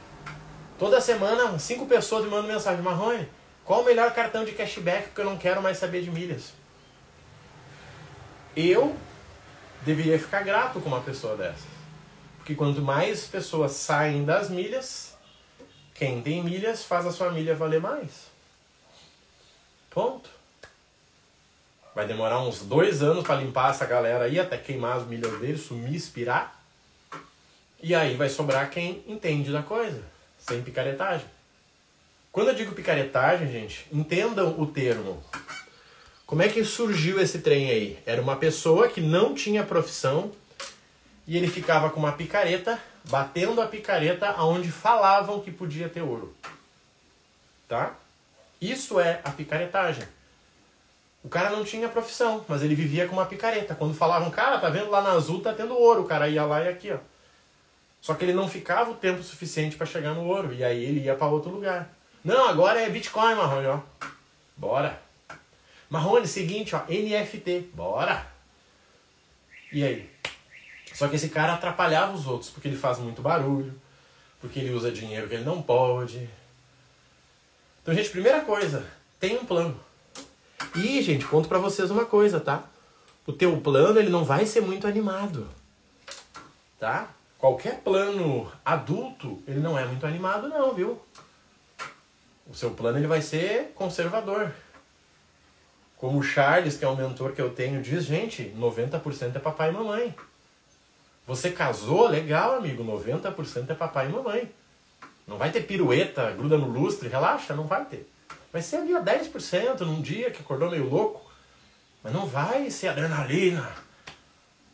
Toda 0.78 1.00
semana, 1.00 1.58
cinco 1.58 1.87
pessoas 1.87 2.24
me 2.24 2.30
mandam 2.30 2.46
mensagem: 2.52 2.82
Marrone, 2.82 3.28
qual 3.64 3.82
o 3.82 3.84
melhor 3.84 4.14
cartão 4.14 4.44
de 4.44 4.52
cashback 4.52 5.08
porque 5.08 5.20
eu 5.20 5.26
não 5.26 5.37
quero 5.37 5.61
mais 5.61 5.76
saber 5.76 6.02
de 6.02 6.11
milhas? 6.11 6.52
Eu 8.56 8.96
deveria 9.84 10.18
ficar 10.18 10.42
grato 10.42 10.80
com 10.80 10.88
uma 10.88 11.00
pessoa 11.00 11.36
dessas. 11.36 11.78
Porque 12.38 12.54
quanto 12.54 12.80
mais 12.80 13.26
pessoas 13.26 13.72
saem 13.72 14.24
das 14.24 14.48
milhas, 14.48 15.16
quem 15.94 16.22
tem 16.22 16.42
milhas 16.42 16.84
faz 16.84 17.06
a 17.06 17.12
sua 17.12 17.30
milha 17.30 17.54
valer 17.54 17.80
mais. 17.80 18.28
Ponto. 19.90 20.30
Vai 21.94 22.06
demorar 22.06 22.40
uns 22.40 22.62
dois 22.62 23.02
anos 23.02 23.24
para 23.24 23.40
limpar 23.40 23.70
essa 23.70 23.84
galera 23.84 24.24
aí, 24.24 24.38
até 24.38 24.56
queimar 24.56 24.98
as 24.98 25.06
milhas 25.06 25.38
deles, 25.40 25.62
sumir, 25.62 25.96
expirar. 25.96 26.56
E 27.82 27.94
aí 27.94 28.16
vai 28.16 28.28
sobrar 28.28 28.70
quem 28.70 29.02
entende 29.06 29.52
da 29.52 29.62
coisa, 29.62 30.02
sem 30.38 30.62
picaretagem. 30.62 31.26
Quando 32.30 32.48
eu 32.48 32.54
digo 32.54 32.74
picaretagem, 32.74 33.50
gente, 33.50 33.86
entendam 33.92 34.60
o 34.60 34.66
termo. 34.66 35.22
Como 36.28 36.42
é 36.42 36.48
que 36.50 36.62
surgiu 36.62 37.18
esse 37.18 37.38
trem 37.38 37.70
aí? 37.70 37.98
Era 38.04 38.20
uma 38.20 38.36
pessoa 38.36 38.86
que 38.86 39.00
não 39.00 39.34
tinha 39.34 39.64
profissão 39.64 40.30
e 41.26 41.38
ele 41.38 41.48
ficava 41.48 41.88
com 41.88 41.98
uma 41.98 42.12
picareta, 42.12 42.78
batendo 43.04 43.62
a 43.62 43.66
picareta 43.66 44.28
aonde 44.32 44.70
falavam 44.70 45.40
que 45.40 45.50
podia 45.50 45.88
ter 45.88 46.02
ouro. 46.02 46.36
Tá? 47.66 47.94
Isso 48.60 49.00
é 49.00 49.22
a 49.24 49.30
picaretagem. 49.30 50.04
O 51.24 51.30
cara 51.30 51.48
não 51.48 51.64
tinha 51.64 51.88
profissão, 51.88 52.44
mas 52.46 52.62
ele 52.62 52.74
vivia 52.74 53.08
com 53.08 53.14
uma 53.14 53.24
picareta. 53.24 53.74
Quando 53.74 53.94
falavam, 53.94 54.30
cara, 54.30 54.58
tá 54.58 54.68
vendo 54.68 54.90
lá 54.90 55.00
na 55.00 55.12
azul, 55.12 55.40
tá 55.40 55.54
tendo 55.54 55.78
ouro. 55.78 56.02
O 56.02 56.06
cara 56.06 56.28
ia 56.28 56.44
lá 56.44 56.62
e 56.62 56.68
aqui, 56.68 56.92
ó. 56.92 56.98
Só 58.02 58.12
que 58.12 58.26
ele 58.26 58.34
não 58.34 58.50
ficava 58.50 58.90
o 58.90 58.96
tempo 58.96 59.22
suficiente 59.22 59.76
para 59.76 59.86
chegar 59.86 60.12
no 60.12 60.26
ouro. 60.26 60.52
E 60.52 60.62
aí 60.62 60.84
ele 60.84 61.00
ia 61.00 61.14
para 61.14 61.28
outro 61.28 61.50
lugar. 61.50 61.88
Não, 62.22 62.50
agora 62.50 62.82
é 62.82 62.90
Bitcoin, 62.90 63.34
Marrone, 63.34 63.68
ó. 63.68 63.80
Bora. 64.54 65.08
Marrone, 65.88 66.27
seguinte, 66.27 66.74
ó, 66.74 66.81
NFT. 66.88 67.70
Bora. 67.74 68.27
E 69.72 69.83
aí? 69.83 70.11
Só 70.92 71.09
que 71.09 71.16
esse 71.16 71.29
cara 71.29 71.55
atrapalhava 71.55 72.12
os 72.12 72.27
outros, 72.27 72.51
porque 72.51 72.68
ele 72.68 72.77
faz 72.77 72.98
muito 72.98 73.22
barulho, 73.22 73.72
porque 74.40 74.59
ele 74.59 74.72
usa 74.72 74.90
dinheiro 74.90 75.29
que 75.29 75.35
ele 75.35 75.44
não 75.44 75.62
pode. 75.62 76.29
Então, 77.83 77.94
gente, 77.94 78.11
primeira 78.11 78.40
coisa, 78.40 78.87
tem 79.20 79.38
um 79.38 79.44
plano. 79.44 79.79
E, 80.74 81.01
gente, 81.03 81.24
conto 81.24 81.48
para 81.48 81.59
vocês 81.59 81.90
uma 81.90 82.05
coisa, 82.05 82.40
tá? 82.40 82.64
O 83.27 83.33
teu 83.33 83.61
plano, 83.61 83.98
ele 83.98 84.11
não 84.11 84.24
vai 84.24 84.44
ser 84.44 84.61
muito 84.61 84.87
animado. 84.87 85.48
Tá? 86.79 87.09
Qualquer 87.38 87.81
plano 87.81 88.51
adulto, 88.64 89.42
ele 89.46 89.61
não 89.61 89.79
é 89.79 89.85
muito 89.85 90.05
animado 90.07 90.48
não, 90.48 90.74
viu? 90.74 91.01
O 92.46 92.55
seu 92.55 92.70
plano 92.70 92.98
ele 92.98 93.07
vai 93.07 93.22
ser 93.22 93.72
conservador. 93.74 94.53
Como 95.98 96.18
o 96.18 96.22
Charles, 96.22 96.76
que 96.76 96.84
é 96.84 96.88
um 96.88 96.96
mentor 96.96 97.32
que 97.32 97.42
eu 97.42 97.50
tenho, 97.50 97.82
diz, 97.82 98.04
gente, 98.04 98.54
90% 98.56 99.34
é 99.34 99.38
papai 99.38 99.70
e 99.70 99.72
mamãe. 99.72 100.14
Você 101.26 101.50
casou, 101.50 102.08
legal, 102.08 102.54
amigo, 102.54 102.84
90% 102.84 103.68
é 103.68 103.74
papai 103.74 104.06
e 104.06 104.12
mamãe. 104.12 104.50
Não 105.26 105.37
vai 105.37 105.50
ter 105.50 105.62
pirueta, 105.62 106.30
gruda 106.30 106.56
no 106.56 106.68
lustre, 106.68 107.08
relaxa, 107.08 107.54
não 107.54 107.64
vai 107.64 107.84
ter. 107.84 108.08
Vai 108.52 108.62
ser 108.62 108.76
ali 108.76 108.94
a 108.94 109.02
10% 109.02 109.80
num 109.80 110.00
dia 110.00 110.30
que 110.30 110.40
acordou 110.40 110.70
meio 110.70 110.88
louco. 110.88 111.20
Mas 112.02 112.12
não 112.12 112.26
vai 112.26 112.70
ser 112.70 112.88
adrenalina. 112.88 113.68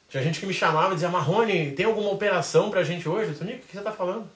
Tinha 0.08 0.22
gente 0.22 0.38
que 0.38 0.46
me 0.46 0.54
chamava 0.54 0.90
e 0.90 0.94
dizia, 0.94 1.08
Marrone, 1.08 1.72
tem 1.72 1.87
alguma 1.87 2.10
operação 2.10 2.70
pra 2.70 2.84
gente 2.84 3.08
hoje? 3.08 3.30
Eu 3.30 3.32
disse, 3.32 3.42
o 3.42 3.58
que 3.58 3.76
você 3.76 3.82
tá 3.82 3.90
falando? 3.90 4.30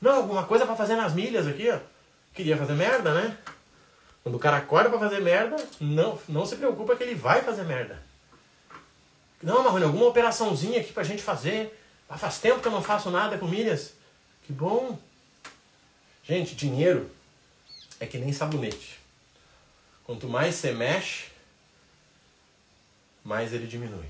Não, 0.00 0.16
alguma 0.16 0.44
coisa 0.44 0.66
para 0.66 0.76
fazer 0.76 0.96
nas 0.96 1.14
milhas 1.14 1.46
aqui, 1.46 1.70
ó. 1.70 1.78
Queria 2.34 2.56
fazer 2.56 2.74
merda, 2.74 3.14
né? 3.14 3.38
Quando 4.26 4.34
o 4.34 4.40
cara 4.40 4.56
acorda 4.56 4.90
para 4.90 4.98
fazer 4.98 5.20
merda, 5.20 5.54
não, 5.80 6.18
não 6.28 6.44
se 6.44 6.56
preocupa 6.56 6.96
que 6.96 7.04
ele 7.04 7.14
vai 7.14 7.42
fazer 7.42 7.62
merda. 7.62 8.02
Não, 9.40 9.62
Marrone, 9.62 9.84
alguma 9.84 10.06
operaçãozinha 10.06 10.80
aqui 10.80 10.92
pra 10.92 11.04
gente 11.04 11.22
fazer. 11.22 11.80
Ah, 12.08 12.18
faz 12.18 12.40
tempo 12.40 12.58
que 12.58 12.66
eu 12.66 12.72
não 12.72 12.82
faço 12.82 13.08
nada 13.08 13.38
com 13.38 13.46
milhas. 13.46 13.92
Que 14.44 14.52
bom. 14.52 14.98
Gente, 16.24 16.56
dinheiro 16.56 17.08
é 18.00 18.06
que 18.06 18.18
nem 18.18 18.32
sabonete. 18.32 18.98
Quanto 20.02 20.28
mais 20.28 20.56
você 20.56 20.72
mexe, 20.72 21.26
mais 23.22 23.52
ele 23.52 23.68
diminui. 23.68 24.08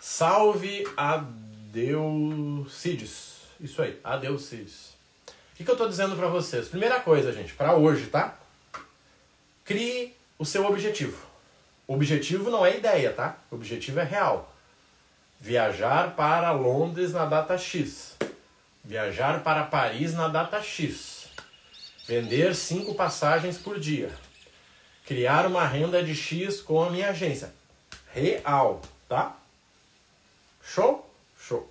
Salve 0.00 0.90
Adeucides. 0.96 2.22
Isso 3.60 3.82
aí, 3.82 4.00
Adeucides. 4.02 4.94
O 5.52 5.56
que, 5.56 5.64
que 5.64 5.70
eu 5.70 5.74
estou 5.74 5.86
dizendo 5.86 6.16
para 6.16 6.28
vocês? 6.28 6.66
Primeira 6.68 6.98
coisa, 7.00 7.30
gente, 7.30 7.52
para 7.52 7.74
hoje, 7.76 8.06
tá? 8.06 8.39
Crie 9.70 10.16
o 10.36 10.44
seu 10.44 10.66
objetivo. 10.66 11.16
O 11.86 11.94
objetivo 11.94 12.50
não 12.50 12.66
é 12.66 12.76
ideia, 12.76 13.12
tá? 13.12 13.38
O 13.52 13.54
objetivo 13.54 14.00
é 14.00 14.02
real. 14.02 14.52
Viajar 15.38 16.16
para 16.16 16.50
Londres 16.50 17.12
na 17.12 17.24
data 17.24 17.56
X. 17.56 18.16
Viajar 18.82 19.44
para 19.44 19.62
Paris 19.62 20.12
na 20.12 20.26
data 20.26 20.60
X. 20.60 21.28
Vender 22.04 22.52
cinco 22.56 22.96
passagens 22.96 23.58
por 23.58 23.78
dia. 23.78 24.10
Criar 25.06 25.46
uma 25.46 25.64
renda 25.64 26.02
de 26.02 26.16
X 26.16 26.60
com 26.60 26.82
a 26.82 26.90
minha 26.90 27.10
agência. 27.10 27.54
Real, 28.12 28.82
tá? 29.08 29.36
Show? 30.64 31.08
Show. 31.40 31.70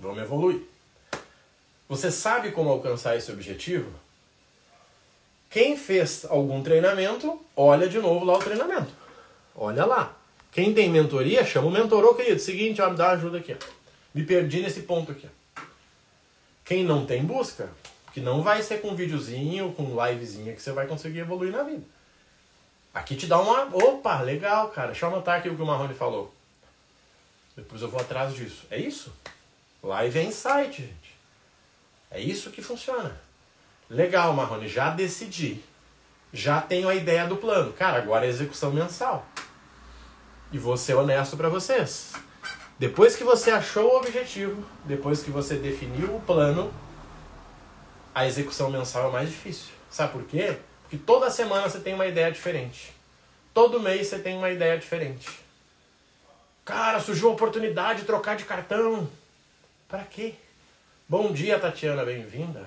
Vamos 0.00 0.20
evoluir. 0.20 0.62
Você 1.88 2.10
sabe 2.10 2.50
como 2.50 2.70
alcançar 2.70 3.16
esse 3.16 3.30
objetivo? 3.30 4.02
Quem 5.54 5.76
fez 5.76 6.24
algum 6.24 6.64
treinamento, 6.64 7.40
olha 7.54 7.88
de 7.88 8.00
novo 8.00 8.24
lá 8.24 8.34
o 8.34 8.40
treinamento. 8.40 8.92
Olha 9.54 9.84
lá. 9.84 10.16
Quem 10.50 10.74
tem 10.74 10.90
mentoria, 10.90 11.44
chama 11.44 11.68
o 11.68 11.70
mentor. 11.70 12.04
Ô, 12.04 12.12
querido, 12.12 12.40
seguinte, 12.40 12.82
ó, 12.82 12.90
me 12.90 12.96
dá 12.96 13.12
ajuda 13.12 13.38
aqui. 13.38 13.56
Me 14.12 14.24
perdi 14.24 14.62
nesse 14.62 14.80
ponto 14.80 15.12
aqui. 15.12 15.28
Quem 16.64 16.82
não 16.82 17.06
tem, 17.06 17.24
busca. 17.24 17.70
Que 18.12 18.20
não 18.20 18.42
vai 18.42 18.64
ser 18.64 18.80
com 18.80 18.96
videozinho, 18.96 19.72
com 19.74 19.94
livezinha 19.94 20.52
que 20.54 20.60
você 20.60 20.72
vai 20.72 20.88
conseguir 20.88 21.20
evoluir 21.20 21.52
na 21.52 21.62
vida. 21.62 21.84
Aqui 22.92 23.14
te 23.14 23.28
dá 23.28 23.40
uma. 23.40 23.68
Opa, 23.76 24.22
legal, 24.22 24.70
cara. 24.70 24.88
Deixa 24.88 25.06
eu 25.06 25.10
anotar 25.10 25.38
aqui 25.38 25.48
o 25.48 25.54
que 25.54 25.62
o 25.62 25.66
Marrone 25.66 25.94
falou. 25.94 26.34
Depois 27.56 27.80
eu 27.80 27.88
vou 27.88 28.00
atrás 28.00 28.34
disso. 28.34 28.66
É 28.72 28.76
isso? 28.80 29.12
Live 29.84 30.18
é 30.18 30.24
insight, 30.24 30.82
gente. 30.82 31.14
É 32.10 32.18
isso 32.20 32.50
que 32.50 32.60
funciona. 32.60 33.16
Legal, 33.88 34.32
Marrone, 34.32 34.68
já 34.68 34.90
decidi. 34.90 35.62
Já 36.32 36.60
tenho 36.60 36.88
a 36.88 36.94
ideia 36.94 37.26
do 37.26 37.36
plano. 37.36 37.72
Cara, 37.72 37.98
agora 37.98 38.26
é 38.26 38.28
execução 38.28 38.72
mensal. 38.72 39.26
E 40.50 40.58
vou 40.58 40.76
ser 40.76 40.94
honesto 40.94 41.36
para 41.36 41.48
vocês. 41.48 42.12
Depois 42.78 43.14
que 43.14 43.22
você 43.22 43.50
achou 43.50 43.92
o 43.92 43.96
objetivo, 43.98 44.64
depois 44.84 45.22
que 45.22 45.30
você 45.30 45.56
definiu 45.56 46.16
o 46.16 46.20
plano, 46.20 46.72
a 48.14 48.26
execução 48.26 48.70
mensal 48.70 49.08
é 49.08 49.12
mais 49.12 49.28
difícil. 49.28 49.72
Sabe 49.88 50.12
por 50.12 50.24
quê? 50.24 50.58
Porque 50.82 50.96
toda 50.96 51.30
semana 51.30 51.68
você 51.68 51.78
tem 51.78 51.94
uma 51.94 52.06
ideia 52.06 52.32
diferente. 52.32 52.92
Todo 53.52 53.78
mês 53.78 54.08
você 54.08 54.18
tem 54.18 54.36
uma 54.36 54.50
ideia 54.50 54.76
diferente. 54.76 55.28
Cara, 56.64 56.98
surgiu 56.98 57.28
a 57.28 57.32
oportunidade 57.32 58.00
de 58.00 58.06
trocar 58.06 58.36
de 58.36 58.44
cartão. 58.44 59.08
Para 59.86 60.02
quê? 60.02 60.34
Bom 61.08 61.32
dia, 61.32 61.58
Tatiana, 61.58 62.04
bem-vinda. 62.04 62.66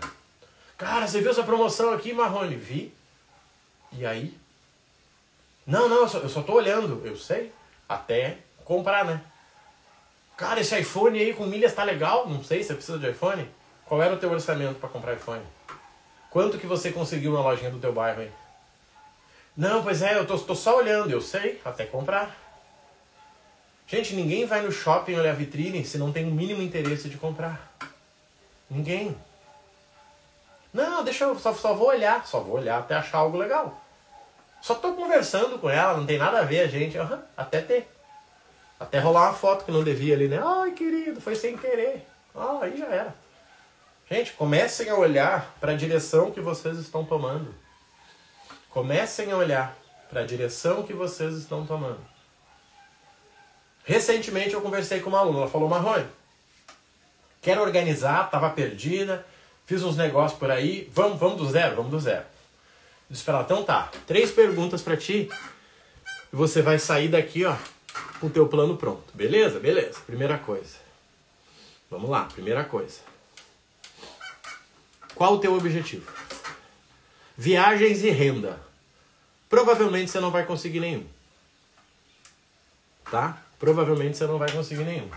Cara, 0.77 1.07
você 1.07 1.19
viu 1.19 1.31
essa 1.31 1.43
promoção 1.43 1.91
aqui, 1.91 2.13
Marrone? 2.13 2.55
Vi. 2.55 2.93
E 3.93 4.05
aí? 4.05 4.37
Não, 5.65 5.89
não, 5.89 5.97
eu 5.97 6.07
só, 6.07 6.19
eu 6.19 6.29
só 6.29 6.41
tô 6.41 6.53
olhando, 6.53 7.01
eu 7.05 7.17
sei. 7.17 7.51
Até 7.89 8.37
comprar, 8.63 9.03
né? 9.03 9.21
Cara, 10.37 10.59
esse 10.59 10.77
iPhone 10.79 11.19
aí 11.19 11.33
com 11.33 11.45
milhas 11.47 11.73
tá 11.73 11.83
legal? 11.83 12.29
Não 12.29 12.43
sei, 12.43 12.63
você 12.63 12.75
precisa 12.75 12.99
de 12.99 13.09
iPhone? 13.09 13.49
Qual 13.85 14.01
era 14.01 14.13
o 14.13 14.17
teu 14.17 14.29
orçamento 14.29 14.79
para 14.79 14.89
comprar 14.89 15.15
iPhone? 15.15 15.41
Quanto 16.29 16.59
que 16.59 16.67
você 16.67 16.91
conseguiu 16.91 17.33
na 17.33 17.41
lojinha 17.41 17.71
do 17.71 17.79
teu 17.79 17.91
bairro 17.91 18.21
aí? 18.21 18.31
Não, 19.55 19.81
pois 19.81 20.03
é, 20.03 20.15
eu 20.15 20.27
tô, 20.27 20.37
tô 20.37 20.53
só 20.53 20.77
olhando, 20.77 21.09
eu 21.09 21.21
sei, 21.21 21.59
até 21.65 21.85
comprar. 21.85 22.37
Gente, 23.87 24.13
ninguém 24.13 24.45
vai 24.45 24.61
no 24.61 24.71
shopping 24.71 25.15
olhar 25.15 25.33
vitrine 25.33 25.83
se 25.83 25.97
não 25.97 26.11
tem 26.11 26.27
o 26.27 26.31
mínimo 26.31 26.61
interesse 26.61 27.09
de 27.09 27.17
comprar. 27.17 27.75
Ninguém. 28.69 29.17
Não, 30.77 31.03
deixa 31.03 31.23
eu 31.23 31.39
só, 31.39 31.55
só 31.55 31.73
vou 31.73 31.87
olhar, 31.87 32.27
só 32.27 32.39
vou 32.39 32.57
olhar 32.57 32.77
até 32.77 32.93
achar 32.93 33.17
algo 33.17 33.35
legal. 33.35 33.81
Só 34.61 34.75
tô 34.75 34.93
conversando 34.93 35.57
com 35.57 35.67
ela, 35.67 35.97
não 35.97 36.05
tem 36.05 36.19
nada 36.19 36.37
a 36.37 36.43
ver 36.43 36.59
a 36.59 36.67
gente. 36.67 36.95
Uhum, 36.99 37.19
até 37.35 37.61
ter. 37.61 37.91
Até 38.79 38.99
rolar 38.99 39.29
uma 39.29 39.33
foto 39.33 39.65
que 39.65 39.71
não 39.71 39.83
devia 39.83 40.13
ali, 40.13 40.27
né? 40.27 40.39
Ai, 40.39 40.73
querido, 40.73 41.19
foi 41.19 41.35
sem 41.35 41.57
querer. 41.57 42.07
Ah, 42.35 42.59
aí 42.61 42.77
já 42.77 42.85
era. 42.85 43.15
Gente, 44.07 44.33
comecem 44.33 44.87
a 44.87 44.95
olhar 44.95 45.51
para 45.59 45.71
a 45.71 45.75
direção 45.75 46.29
que 46.29 46.39
vocês 46.39 46.77
estão 46.77 47.03
tomando. 47.03 47.55
Comecem 48.69 49.31
a 49.31 49.35
olhar 49.35 49.75
para 50.11 50.21
a 50.21 50.25
direção 50.27 50.83
que 50.83 50.93
vocês 50.93 51.33
estão 51.33 51.65
tomando. 51.65 52.05
Recentemente 53.83 54.53
eu 54.53 54.61
conversei 54.61 54.99
com 54.99 55.09
uma 55.09 55.19
aluna, 55.21 55.39
ela 55.39 55.49
falou, 55.49 55.67
Marrone, 55.67 56.05
quero 57.41 57.63
organizar, 57.63 58.25
estava 58.25 58.51
perdida, 58.51 59.25
fiz 59.67 59.83
uns 59.83 59.95
negócios 59.95 60.39
por 60.39 60.49
aí, 60.49 60.89
vamos, 60.91 61.19
vamos 61.19 61.37
do 61.37 61.47
zero, 61.47 61.75
vamos 61.75 61.91
do 61.91 61.99
zero. 61.99 62.23
Eu 62.23 63.11
disse 63.11 63.23
pra 63.23 63.35
ela, 63.35 63.43
então 63.43 63.63
tá, 63.63 63.91
três 64.07 64.31
perguntas 64.31 64.81
para 64.81 64.97
ti, 64.97 65.29
e 66.33 66.35
você 66.35 66.63
vai 66.63 66.79
sair 66.79 67.07
daqui, 67.07 67.45
ó, 67.45 67.55
com 68.19 68.25
o 68.25 68.29
teu 68.31 68.47
plano 68.47 68.75
pronto. 68.75 69.05
Beleza? 69.13 69.59
Beleza. 69.59 69.99
Primeira 70.07 70.39
coisa. 70.39 70.77
Vamos 71.91 72.09
lá, 72.09 72.25
primeira 72.25 72.63
coisa. 72.63 72.99
Qual 75.13 75.35
o 75.35 75.39
teu 75.39 75.53
objetivo? 75.53 76.11
Viagens 77.37 78.03
e 78.03 78.09
renda. 78.09 78.59
Provavelmente 79.47 80.09
você 80.09 80.19
não 80.19 80.31
vai 80.31 80.45
conseguir 80.45 80.79
nenhum. 80.79 81.05
Tá? 83.09 83.41
provavelmente 83.59 84.17
você 84.17 84.27
não 84.27 84.37
vai 84.37 84.51
conseguir 84.51 84.83
nenhum. 84.83 85.09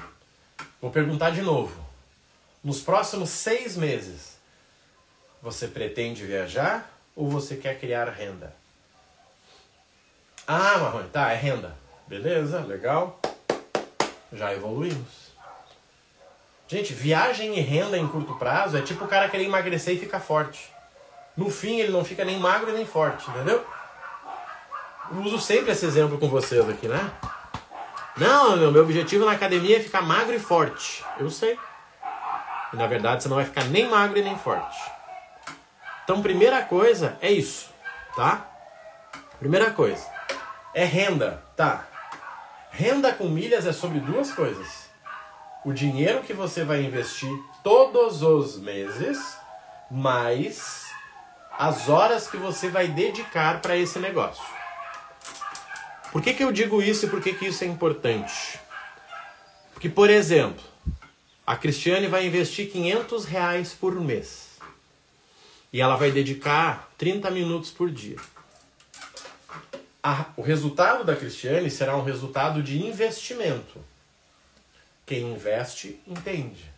Vou 0.81 0.91
perguntar 0.91 1.31
de 1.31 1.43
novo. 1.43 1.75
Nos 2.63 2.81
próximos 2.81 3.31
seis 3.31 3.77
meses, 3.77 4.37
você 5.42 5.66
pretende 5.66 6.24
viajar 6.24 6.90
ou 7.16 7.29
você 7.29 7.57
quer 7.57 7.79
criar 7.79 8.09
renda? 8.11 8.55
Ah, 10.46 10.79
Marrone, 10.79 11.09
tá, 11.09 11.31
é 11.33 11.37
renda. 11.37 11.76
Beleza, 12.07 12.61
legal. 12.61 13.20
Já 14.33 14.53
evoluímos. 14.53 15.31
Gente, 16.66 16.92
viagem 16.92 17.59
e 17.59 17.61
renda 17.61 17.98
em 17.98 18.07
curto 18.07 18.35
prazo 18.37 18.76
é 18.76 18.83
tipo 18.83 19.05
o 19.05 19.09
cara 19.09 19.29
querer 19.29 19.44
emagrecer 19.44 19.94
e 19.94 19.98
ficar 19.98 20.20
forte. 20.20 20.70
No 21.37 21.50
fim, 21.50 21.79
ele 21.79 21.92
não 21.92 22.05
fica 22.05 22.24
nem 22.24 22.38
magro 22.38 22.72
nem 22.72 22.87
forte, 22.87 23.29
entendeu? 23.31 23.64
Eu 25.11 25.18
uso 25.22 25.40
sempre 25.40 25.72
esse 25.72 25.85
exemplo 25.85 26.18
com 26.18 26.29
vocês 26.29 26.68
aqui, 26.68 26.87
né? 26.87 27.11
Não, 28.16 28.57
meu, 28.57 28.70
meu 28.70 28.83
objetivo 28.83 29.24
na 29.24 29.33
academia 29.33 29.79
é 29.79 29.81
ficar 29.81 30.03
magro 30.03 30.35
e 30.35 30.38
forte. 30.38 31.05
Eu 31.18 31.31
sei. 31.31 31.59
E 32.72 32.76
na 32.76 32.87
verdade 32.87 33.22
você 33.22 33.29
não 33.29 33.37
vai 33.37 33.44
ficar 33.44 33.64
nem 33.64 33.88
magro 33.88 34.18
e 34.18 34.22
nem 34.22 34.38
forte. 34.38 34.79
Então, 36.11 36.23
primeira 36.23 36.61
coisa 36.64 37.16
é 37.20 37.31
isso, 37.31 37.70
tá? 38.16 38.51
Primeira 39.38 39.70
coisa 39.70 40.05
é 40.75 40.85
renda, 40.85 41.40
tá? 41.57 41.87
Renda 42.73 43.12
com 43.12 43.29
milhas 43.29 43.64
é 43.64 43.73
sobre 43.73 44.01
duas 44.01 44.33
coisas: 44.33 44.90
o 45.64 45.73
dinheiro 45.73 46.25
que 46.25 46.33
você 46.33 46.64
vai 46.64 46.83
investir 46.83 47.31
todos 47.62 48.25
os 48.25 48.59
meses, 48.59 49.38
mais 49.88 50.90
as 51.57 51.88
horas 51.88 52.27
que 52.27 52.37
você 52.37 52.68
vai 52.68 52.88
dedicar 52.88 53.61
para 53.61 53.77
esse 53.77 54.01
negócio. 54.01 54.42
Por 56.11 56.20
que, 56.20 56.35
que 56.35 56.42
eu 56.42 56.51
digo 56.51 56.83
isso 56.83 57.07
e 57.07 57.09
por 57.09 57.23
que, 57.23 57.35
que 57.35 57.46
isso 57.46 57.62
é 57.62 57.68
importante? 57.68 58.59
Porque, 59.73 59.88
por 59.88 60.11
exemplo, 60.11 60.64
a 61.46 61.55
Cristiane 61.55 62.09
vai 62.09 62.27
investir 62.27 62.68
500 62.68 63.25
reais 63.27 63.73
por 63.73 63.94
mês. 63.94 64.50
E 65.72 65.80
ela 65.80 65.96
vai 65.96 66.11
dedicar 66.11 66.90
30 66.98 67.30
minutos 67.30 67.70
por 67.70 67.90
dia. 67.90 68.16
A, 70.02 70.26
o 70.37 70.42
resultado 70.42 71.04
da 71.04 71.14
Cristiane 71.14 71.70
será 71.70 71.96
um 71.96 72.02
resultado 72.02 72.62
de 72.62 72.83
investimento. 72.83 73.85
Quem 75.06 75.33
investe, 75.33 76.00
entende. 76.06 76.70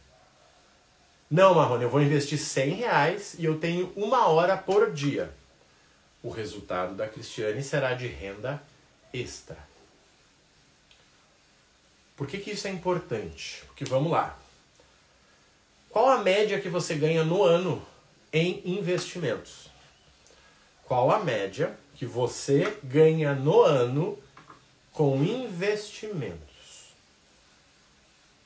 Não, 1.31 1.55
Marrone, 1.55 1.85
eu 1.85 1.91
vou 1.91 2.03
investir 2.03 2.39
100 2.39 2.75
reais 2.75 3.35
e 3.39 3.45
eu 3.45 3.59
tenho 3.59 3.93
uma 3.97 4.27
hora 4.27 4.57
por 4.57 4.93
dia. 4.93 5.33
O 6.23 6.29
resultado 6.29 6.95
da 6.95 7.09
Cristiane 7.09 7.63
será 7.63 7.95
de 7.95 8.07
renda 8.07 8.63
extra. 9.13 9.57
Por 12.17 12.27
que, 12.27 12.39
que 12.39 12.51
isso 12.51 12.69
é 12.69 12.71
importante? 12.71 13.63
Porque 13.67 13.85
vamos 13.85 14.13
lá. 14.13 14.39
Qual 15.89 16.09
a 16.09 16.19
média 16.19 16.61
que 16.61 16.69
você 16.69 16.95
ganha 16.95 17.25
no 17.25 17.43
ano 17.43 17.85
em 18.33 18.63
investimentos? 18.65 19.71
Qual 20.85 21.11
a 21.11 21.19
média 21.19 21.77
que 21.95 22.07
você 22.07 22.77
ganha 22.83 23.35
no 23.35 23.63
ano 23.63 24.19
com 24.93 25.23
investimentos? 25.23 26.93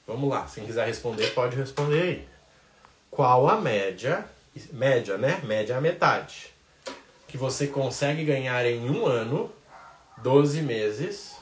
Vamos 0.06 0.30
lá, 0.30 0.46
se 0.46 0.60
quiser 0.60 0.86
responder, 0.86 1.34
pode 1.34 1.56
responder 1.56 2.02
aí. 2.02 2.28
Qual 3.10 3.48
a 3.48 3.60
média, 3.60 4.24
média, 4.72 5.16
né? 5.16 5.40
Média 5.44 5.74
é 5.74 5.76
a 5.76 5.80
metade. 5.80 6.52
Que 7.26 7.36
você 7.36 7.66
consegue 7.66 8.24
ganhar 8.24 8.64
em 8.66 8.88
um 8.88 9.06
ano, 9.06 9.50
12 10.18 10.62
meses, 10.62 11.36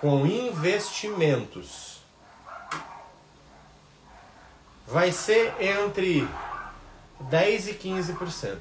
com 0.00 0.26
investimentos. 0.26 2.00
Vai 4.86 5.12
ser 5.12 5.54
entre 5.60 6.28
10 7.20 7.68
e 7.68 7.74
15%. 7.74 8.58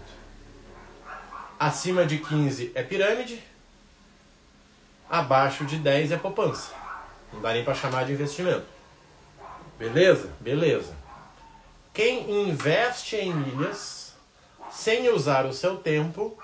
Acima 1.59 2.05
de 2.05 2.17
15 2.17 2.71
é 2.73 2.83
pirâmide, 2.83 3.43
abaixo 5.09 5.65
de 5.65 5.77
10 5.77 6.11
é 6.11 6.17
poupança. 6.17 6.73
Não 7.31 7.41
dá 7.41 7.53
nem 7.53 7.63
para 7.63 7.75
chamar 7.75 8.05
de 8.05 8.13
investimento. 8.13 8.65
Beleza? 9.77 10.31
Beleza. 10.39 10.93
Quem 11.93 12.49
investe 12.49 13.15
em 13.15 13.33
milhas 13.33 14.13
sem 14.71 15.09
usar 15.09 15.45
o 15.45 15.53
seu 15.53 15.77
tempo 15.77 16.37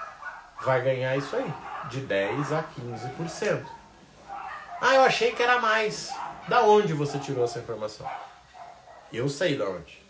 vai 0.61 0.81
ganhar 0.83 1.15
isso 1.15 1.35
aí, 1.35 1.53
de 1.89 2.01
10 2.01 2.51
a 2.51 2.63
15%. 2.63 3.65
Ah, 4.81 4.95
eu 4.95 5.01
achei 5.01 5.31
que 5.31 5.41
era 5.41 5.59
mais. 5.59 6.11
Da 6.47 6.61
onde 6.61 6.93
você 6.93 7.17
tirou 7.19 7.43
essa 7.43 7.59
informação? 7.59 8.09
Eu 9.11 9.27
sei 9.27 9.57
da 9.57 9.67
onde. 9.67 10.06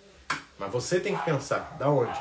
Mas 0.57 0.71
você 0.71 0.99
tem 0.99 1.15
que 1.15 1.23
pensar, 1.23 1.75
da 1.77 1.89
onde? 1.89 2.19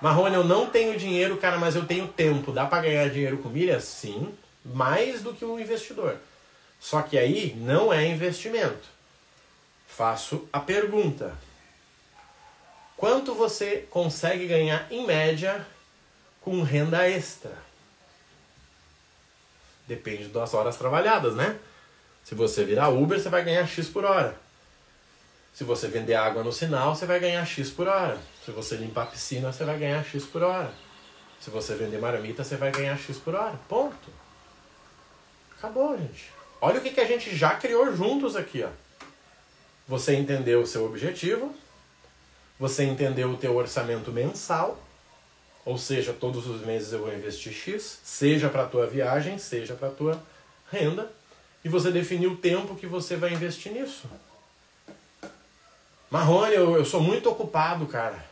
Marrone, 0.00 0.34
eu 0.34 0.44
não 0.44 0.68
tenho 0.68 0.98
dinheiro, 0.98 1.36
cara, 1.36 1.58
mas 1.58 1.76
eu 1.76 1.86
tenho 1.86 2.08
tempo. 2.08 2.50
Dá 2.50 2.66
para 2.66 2.82
ganhar 2.82 3.08
dinheiro 3.08 3.38
com 3.38 3.48
milhas? 3.48 3.84
Sim, 3.84 4.34
mais 4.64 5.22
do 5.22 5.32
que 5.32 5.44
um 5.44 5.60
investidor. 5.60 6.18
Só 6.80 7.00
que 7.02 7.16
aí 7.16 7.54
não 7.54 7.92
é 7.92 8.04
investimento. 8.06 8.88
Faço 9.86 10.48
a 10.52 10.58
pergunta: 10.58 11.32
quanto 12.96 13.32
você 13.32 13.86
consegue 13.90 14.48
ganhar 14.48 14.90
em 14.90 15.06
média 15.06 15.64
com 16.40 16.62
renda 16.62 17.08
extra? 17.08 17.56
Depende 19.86 20.28
das 20.28 20.52
horas 20.52 20.76
trabalhadas, 20.76 21.36
né? 21.36 21.56
Se 22.24 22.34
você 22.34 22.64
virar 22.64 22.88
Uber, 22.88 23.20
você 23.20 23.28
vai 23.28 23.44
ganhar 23.44 23.66
X 23.66 23.88
por 23.88 24.04
hora. 24.04 24.41
Se 25.52 25.64
você 25.64 25.86
vender 25.86 26.14
água 26.14 26.42
no 26.42 26.52
sinal, 26.52 26.94
você 26.94 27.04
vai 27.04 27.20
ganhar 27.20 27.44
X 27.44 27.70
por 27.70 27.86
hora. 27.86 28.18
Se 28.44 28.50
você 28.50 28.76
limpar 28.76 29.02
a 29.02 29.06
piscina, 29.06 29.52
você 29.52 29.64
vai 29.64 29.78
ganhar 29.78 30.02
X 30.02 30.24
por 30.24 30.42
hora. 30.42 30.72
Se 31.40 31.50
você 31.50 31.74
vender 31.74 31.98
marmita, 31.98 32.42
você 32.42 32.56
vai 32.56 32.70
ganhar 32.70 32.96
X 32.96 33.18
por 33.18 33.34
hora. 33.34 33.58
Ponto. 33.68 34.10
Acabou, 35.58 35.96
gente. 35.98 36.32
Olha 36.60 36.78
o 36.78 36.82
que, 36.82 36.90
que 36.90 37.00
a 37.00 37.06
gente 37.06 37.36
já 37.36 37.54
criou 37.56 37.94
juntos 37.94 38.34
aqui, 38.34 38.62
ó. 38.62 38.70
Você 39.86 40.14
entendeu 40.14 40.62
o 40.62 40.66
seu 40.66 40.86
objetivo, 40.86 41.54
você 42.58 42.84
entendeu 42.84 43.30
o 43.30 43.36
teu 43.36 43.54
orçamento 43.56 44.12
mensal, 44.12 44.80
ou 45.64 45.76
seja, 45.76 46.12
todos 46.12 46.46
os 46.46 46.62
meses 46.62 46.92
eu 46.92 47.00
vou 47.00 47.12
investir 47.12 47.52
X, 47.52 48.00
seja 48.02 48.48
para 48.48 48.62
a 48.62 48.66
tua 48.66 48.86
viagem, 48.86 49.38
seja 49.38 49.74
para 49.74 49.88
a 49.88 49.90
tua 49.90 50.22
renda, 50.70 51.10
e 51.64 51.68
você 51.68 51.90
definiu 51.90 52.32
o 52.32 52.36
tempo 52.36 52.76
que 52.76 52.86
você 52.86 53.16
vai 53.16 53.32
investir 53.32 53.72
nisso. 53.72 54.08
Marrone, 56.12 56.54
eu, 56.54 56.76
eu 56.76 56.84
sou 56.84 57.00
muito 57.00 57.30
ocupado, 57.30 57.86
cara. 57.86 58.22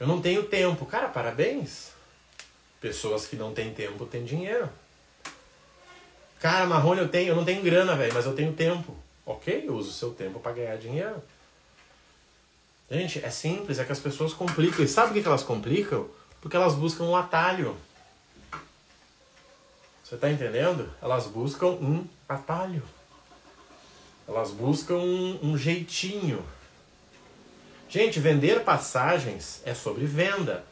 Eu 0.00 0.08
não 0.08 0.20
tenho 0.20 0.42
tempo. 0.42 0.84
Cara, 0.86 1.08
parabéns. 1.08 1.92
Pessoas 2.80 3.26
que 3.28 3.36
não 3.36 3.54
têm 3.54 3.72
tempo 3.72 4.04
têm 4.04 4.24
dinheiro. 4.24 4.68
Cara, 6.40 6.66
Marrone, 6.66 7.00
eu 7.00 7.08
tenho, 7.08 7.28
eu 7.28 7.36
não 7.36 7.44
tenho 7.44 7.62
grana, 7.62 7.94
velho, 7.94 8.12
mas 8.12 8.26
eu 8.26 8.34
tenho 8.34 8.52
tempo. 8.54 8.96
Ok, 9.24 9.66
eu 9.68 9.74
uso 9.76 9.90
o 9.90 9.92
seu 9.92 10.10
tempo 10.10 10.40
para 10.40 10.50
ganhar 10.50 10.76
dinheiro. 10.78 11.22
Gente, 12.90 13.24
é 13.24 13.30
simples, 13.30 13.78
é 13.78 13.84
que 13.84 13.92
as 13.92 14.00
pessoas 14.00 14.34
complicam. 14.34 14.84
E 14.84 14.88
sabe 14.88 15.12
por 15.12 15.22
que 15.22 15.28
elas 15.28 15.44
complicam? 15.44 16.08
Porque 16.40 16.56
elas 16.56 16.74
buscam 16.74 17.04
um 17.04 17.14
atalho. 17.14 17.76
Você 20.02 20.16
está 20.16 20.28
entendendo? 20.28 20.92
Elas 21.00 21.28
buscam 21.28 21.68
um 21.68 22.04
atalho. 22.28 22.82
Elas 24.28 24.50
buscam 24.50 24.96
um, 24.96 25.38
um 25.42 25.56
jeitinho. 25.56 26.44
Gente, 27.88 28.20
vender 28.20 28.62
passagens 28.62 29.62
é 29.64 29.72
sobre 29.72 30.04
venda. 30.04 30.64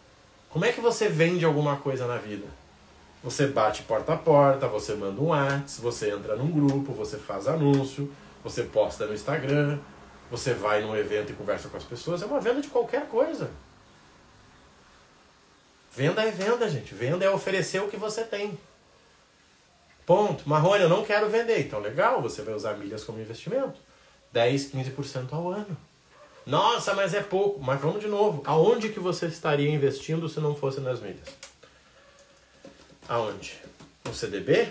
Como 0.51 0.67
é 0.67 0.73
que 0.73 0.81
você 0.81 1.09
vende 1.09 1.45
alguma 1.45 1.77
coisa 1.77 2.07
na 2.07 2.19
vida? 2.19 2.47
Você 3.25 3.47
bate 3.47 3.83
porta 3.83 4.13
a 4.13 4.17
porta, 4.17 4.69
você 4.69 4.95
manda 4.95 5.21
um 5.21 5.29
WhatsApp, 5.29 5.81
você 5.81 6.11
entra 6.11 6.37
num 6.37 6.51
grupo, 6.51 6.93
você 6.93 7.17
faz 7.17 7.49
anúncio, 7.49 8.13
você 8.45 8.63
posta 8.63 9.07
no 9.07 9.15
Instagram, 9.15 9.79
você 10.31 10.53
vai 10.53 10.83
num 10.83 10.95
evento 10.95 11.33
e 11.33 11.35
conversa 11.35 11.69
com 11.69 11.79
as 11.79 11.85
pessoas. 11.85 12.23
É 12.23 12.27
uma 12.27 12.41
venda 12.41 12.61
de 12.61 12.69
qualquer 12.69 13.07
coisa. 13.09 13.51
Venda 15.95 16.23
é 16.23 16.31
venda, 16.31 16.69
gente. 16.69 16.95
Venda 16.95 17.25
é 17.25 17.31
oferecer 17.31 17.81
o 17.81 17.89
que 17.89 17.97
você 17.97 18.23
tem. 18.23 18.59
Ponto. 20.07 20.49
Marrone, 20.49 20.85
eu 20.85 20.89
não 20.89 21.05
quero 21.05 21.29
vender. 21.29 21.59
Então, 21.59 21.81
legal, 21.81 22.23
você 22.23 22.41
vai 22.41 22.55
usar 22.55 22.75
milhas 22.75 23.03
como 23.03 23.21
investimento. 23.21 23.79
10, 24.33 24.71
15% 24.73 25.33
ao 25.33 25.51
ano. 25.51 25.77
Nossa, 26.47 26.95
mas 26.95 27.13
é 27.13 27.21
pouco. 27.21 27.61
Mas 27.61 27.81
vamos 27.81 28.01
de 28.01 28.07
novo. 28.07 28.41
Aonde 28.47 28.91
que 28.91 29.01
você 29.01 29.27
estaria 29.27 29.69
investindo 29.69 30.29
se 30.29 30.39
não 30.39 30.55
fosse 30.55 30.81
nas 30.81 31.01
milhas? 31.01 31.29
Aonde? 33.09 33.61
No 34.05 34.15
CDB? 34.15 34.69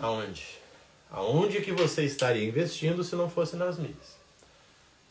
Aonde? 0.00 0.46
Aonde 1.10 1.60
que 1.60 1.72
você 1.72 2.04
estaria 2.04 2.46
investindo 2.46 3.02
se 3.02 3.16
não 3.16 3.28
fosse 3.28 3.56
nas 3.56 3.78
milhas? 3.78 4.14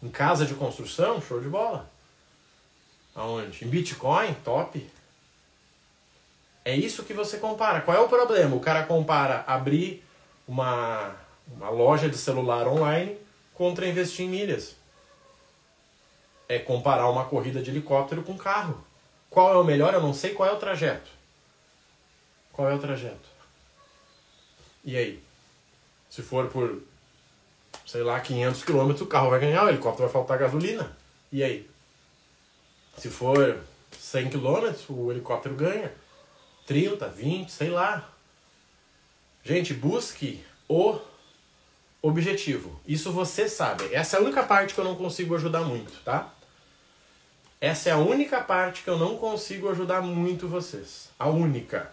Em 0.01 0.09
casa 0.09 0.45
de 0.45 0.53
construção? 0.53 1.21
Show 1.21 1.41
de 1.41 1.49
bola. 1.49 1.89
Aonde? 3.13 3.65
Em 3.65 3.67
Bitcoin? 3.67 4.33
Top. 4.45 4.89
É 6.65 6.75
isso 6.75 7.03
que 7.03 7.13
você 7.13 7.37
compara. 7.37 7.81
Qual 7.81 7.95
é 7.95 7.99
o 7.99 8.07
problema? 8.07 8.55
O 8.55 8.59
cara 8.59 8.83
compara 8.83 9.43
abrir 9.45 10.03
uma, 10.47 11.15
uma 11.47 11.69
loja 11.69 12.09
de 12.09 12.17
celular 12.17 12.67
online 12.67 13.17
contra 13.53 13.87
investir 13.87 14.25
em 14.25 14.29
milhas. 14.29 14.75
É 16.47 16.59
comparar 16.59 17.09
uma 17.09 17.25
corrida 17.25 17.61
de 17.61 17.69
helicóptero 17.69 18.23
com 18.23 18.37
carro. 18.37 18.83
Qual 19.29 19.51
é 19.51 19.57
o 19.57 19.63
melhor? 19.63 19.93
Eu 19.93 20.01
não 20.01 20.13
sei 20.13 20.33
qual 20.33 20.47
é 20.47 20.53
o 20.53 20.59
trajeto. 20.59 21.09
Qual 22.51 22.69
é 22.69 22.75
o 22.75 22.79
trajeto? 22.79 23.29
E 24.85 24.95
aí? 24.95 25.23
Se 26.09 26.21
for 26.21 26.47
por, 26.49 26.83
sei 27.85 28.03
lá, 28.03 28.19
500 28.19 28.63
km, 28.63 28.91
o 29.01 29.07
carro 29.07 29.31
vai 29.31 29.39
ganhar, 29.39 29.65
o 29.65 29.69
helicóptero 29.69 30.07
vai 30.07 30.13
faltar 30.13 30.37
gasolina. 30.37 30.95
E 31.31 31.43
aí? 31.43 31.67
Se 32.97 33.09
for 33.09 33.59
100 33.97 34.29
km, 34.29 34.75
o 34.89 35.11
helicóptero 35.11 35.55
ganha. 35.55 35.91
30, 36.65 37.07
20, 37.07 37.51
sei 37.51 37.69
lá. 37.69 38.09
Gente, 39.43 39.73
busque 39.73 40.43
o 40.67 40.99
objetivo. 42.01 42.79
Isso 42.87 43.11
você 43.11 43.47
sabe. 43.49 43.93
Essa 43.93 44.17
é 44.17 44.19
a 44.19 44.23
única 44.23 44.43
parte 44.43 44.73
que 44.73 44.79
eu 44.79 44.85
não 44.85 44.95
consigo 44.95 45.35
ajudar 45.35 45.61
muito, 45.61 45.93
tá? 46.03 46.33
Essa 47.59 47.89
é 47.89 47.91
a 47.93 47.97
única 47.97 48.41
parte 48.41 48.83
que 48.83 48.89
eu 48.89 48.97
não 48.97 49.17
consigo 49.17 49.69
ajudar 49.69 50.01
muito 50.01 50.49
vocês. 50.49 51.09
A 51.17 51.29
única. 51.29 51.91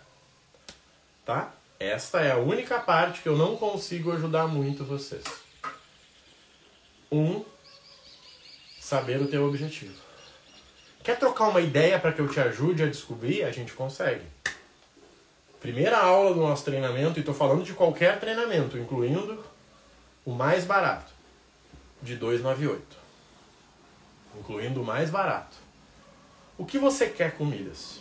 Tá? 1.25 1.53
Esta 1.79 2.21
é 2.21 2.33
a 2.33 2.37
única 2.37 2.81
parte 2.81 3.23
que 3.23 3.29
eu 3.29 3.37
não 3.37 3.57
consigo 3.57 4.11
ajudar 4.13 4.49
muito 4.49 4.85
vocês. 4.85 5.25
Um, 7.11 7.45
saber 8.81 9.23
o 9.23 9.29
teu 9.29 9.47
objetivo. 9.47 9.95
Quer 11.05 11.19
trocar 11.19 11.49
uma 11.49 11.61
ideia 11.61 11.99
para 11.99 12.13
que 12.13 12.21
eu 12.21 12.29
te 12.29 12.41
ajude 12.41 12.83
a 12.83 12.87
descobrir? 12.87 13.45
A 13.45 13.53
gente 13.53 13.73
consegue. 13.73 14.25
Primeira 15.61 15.99
aula 15.99 16.33
do 16.33 16.41
nosso 16.41 16.65
treinamento, 16.65 17.19
e 17.19 17.21
estou 17.21 17.35
falando 17.35 17.63
de 17.63 17.75
qualquer 17.75 18.19
treinamento, 18.19 18.79
incluindo 18.79 19.45
o 20.25 20.33
mais 20.33 20.65
barato, 20.65 21.13
de 22.03 22.17
298. 22.17 22.83
Incluindo 24.39 24.81
o 24.81 24.85
mais 24.85 25.11
barato. 25.11 25.57
O 26.57 26.65
que 26.65 26.79
você 26.79 27.09
quer 27.09 27.37
com 27.37 27.45
milhas? 27.45 28.01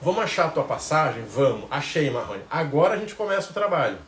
Vamos 0.00 0.22
achar 0.22 0.46
a 0.46 0.50
tua 0.50 0.64
passagem? 0.64 1.24
Vamos. 1.24 1.66
Achei, 1.70 2.08
Marrone. 2.08 2.42
Agora 2.48 2.94
a 2.94 2.96
gente 2.96 3.14
começa 3.14 3.50
o 3.50 3.54
trabalho. 3.54 3.98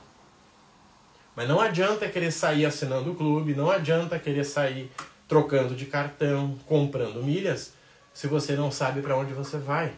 Mas 1.34 1.48
não 1.48 1.60
adianta 1.60 2.08
querer 2.08 2.30
sair 2.30 2.64
assinando 2.64 3.12
o 3.12 3.14
clube, 3.14 3.54
não 3.54 3.70
adianta 3.70 4.18
querer 4.18 4.44
sair 4.44 4.90
trocando 5.26 5.74
de 5.74 5.86
cartão, 5.86 6.58
comprando 6.66 7.22
milhas, 7.22 7.72
se 8.12 8.26
você 8.26 8.54
não 8.54 8.70
sabe 8.70 9.00
para 9.00 9.16
onde 9.16 9.32
você 9.32 9.58
vai. 9.58 9.92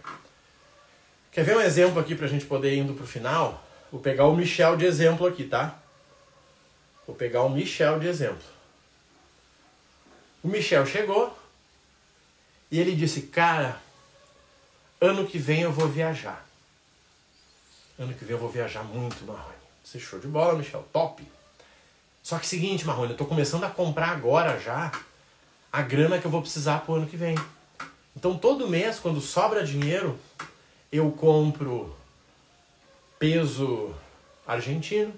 Quer 1.33 1.45
ver 1.45 1.57
um 1.57 1.61
exemplo 1.63 1.99
aqui 1.99 2.15
para 2.15 2.27
a 2.27 2.29
gente 2.29 2.45
poder 2.45 2.75
ir 2.75 2.81
indo 2.81 2.93
para 2.93 3.05
o 3.05 3.07
final? 3.07 3.65
Vou 3.91 4.01
pegar 4.01 4.27
o 4.27 4.37
Michel 4.37 4.77
de 4.77 4.85
exemplo 4.85 5.27
aqui, 5.27 5.45
tá? 5.45 5.79
Vou 7.07 7.17
pegar 7.17 7.43
o 7.43 7.49
Michel 7.49 7.99
de 7.99 8.07
exemplo. 8.07 8.45
O 10.45 10.49
Michel 10.49 10.85
chegou 10.85 11.37
e 12.71 12.79
ele 12.79 12.95
disse: 12.95 13.23
Cara, 13.23 13.81
ano 15.01 15.27
que 15.27 15.39
vem 15.39 15.63
eu 15.63 15.73
vou 15.73 15.89
viajar. 15.89 16.47
Ano 17.99 18.13
que 18.13 18.27
vem 18.27 18.33
eu 18.35 18.41
vou 18.41 18.51
viajar 18.51 18.83
muito, 18.85 19.25
Marrone. 19.25 19.55
Você 19.83 19.99
show 19.99 20.19
de 20.19 20.27
bola, 20.27 20.59
Michel, 20.59 20.87
top. 20.93 21.27
Só 22.23 22.39
que 22.39 22.47
seguinte, 22.47 22.87
Marrone, 22.87 23.13
eu 23.13 23.17
tô 23.17 23.25
começando 23.25 23.65
a 23.65 23.71
comprar 23.71 24.11
agora 24.11 24.61
já 24.61 24.93
a 25.73 25.81
grana 25.81 26.19
que 26.19 26.27
eu 26.27 26.31
vou 26.31 26.43
precisar 26.43 26.81
pro 26.81 26.97
ano 26.97 27.07
que 27.07 27.17
vem. 27.17 27.37
Então 28.15 28.37
todo 28.37 28.69
mês, 28.69 28.99
quando 28.99 29.21
sobra 29.21 29.65
dinheiro, 29.65 30.19
eu 30.93 31.11
compro 31.11 31.97
peso 33.19 33.95
argentino, 34.47 35.15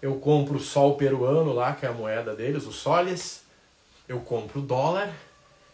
eu 0.00 0.16
compro 0.16 0.58
sol 0.58 0.96
peruano 0.96 1.52
lá, 1.52 1.74
que 1.74 1.84
é 1.84 1.88
a 1.88 1.92
moeda 1.92 2.34
deles, 2.34 2.64
o 2.64 2.72
soles, 2.72 3.42
eu 4.08 4.20
compro 4.20 4.62
dólar, 4.62 5.12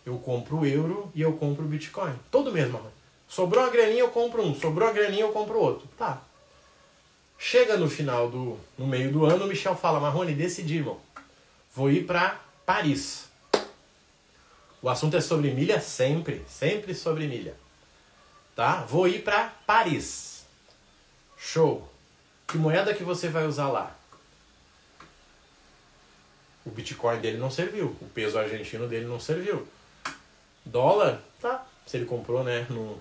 eu 0.05 0.19
compro 0.19 0.67
euro 0.67 1.11
e 1.15 1.23
eu 1.23 1.35
compro 1.35 1.65
bitcoin. 1.65 2.15
Todo 2.31 2.51
mamãe. 2.51 2.91
Sobrou 3.29 3.63
uma 3.63 3.71
graninha, 3.71 4.01
eu 4.01 4.11
compro 4.11 4.43
um. 4.43 4.55
Sobrou 4.55 4.89
uma 4.89 4.95
graninha, 4.95 5.23
eu 5.23 5.33
compro 5.33 5.59
outro. 5.59 5.89
Tá. 5.97 6.21
Chega 7.39 7.77
no 7.77 7.89
final 7.89 8.29
do. 8.29 8.59
no 8.77 8.87
meio 8.87 9.13
do 9.13 9.25
ano, 9.25 9.45
o 9.45 9.49
Michel 9.49 9.77
fala, 9.77 10.01
Marrone, 10.01 10.35
decidi, 10.35 10.77
irmão. 10.77 10.99
Vou 11.75 11.91
ir 11.91 12.05
para 12.07 12.41
Paris. 12.67 13.27
O 14.83 14.89
assunto 14.89 15.17
é 15.17 15.21
sobre 15.21 15.51
milha 15.53 15.81
sempre, 15.81 16.43
sempre 16.49 16.95
sobre 16.95 17.27
milha. 17.27 17.55
Tá? 18.55 18.83
Vou 18.83 19.09
ir 19.09 19.23
para 19.23 19.49
Paris. 19.67 20.45
Show. 21.39 21.89
Que 22.47 22.59
moeda 22.59 22.95
que 22.95 23.03
você 23.03 23.29
vai 23.29 23.47
usar 23.47 23.69
lá? 23.69 23.97
O 26.65 26.71
Bitcoin 26.71 27.19
dele 27.19 27.39
não 27.39 27.51
serviu, 27.51 27.97
o 28.01 28.09
peso 28.15 28.39
argentino 28.39 28.87
dele 28.87 29.07
não 29.07 29.19
serviu. 29.19 29.67
Dólar, 30.65 31.21
tá? 31.41 31.67
Se 31.87 31.97
ele 31.97 32.07
comprou, 32.07 32.45
né, 32.45 32.67
no, 32.71 32.97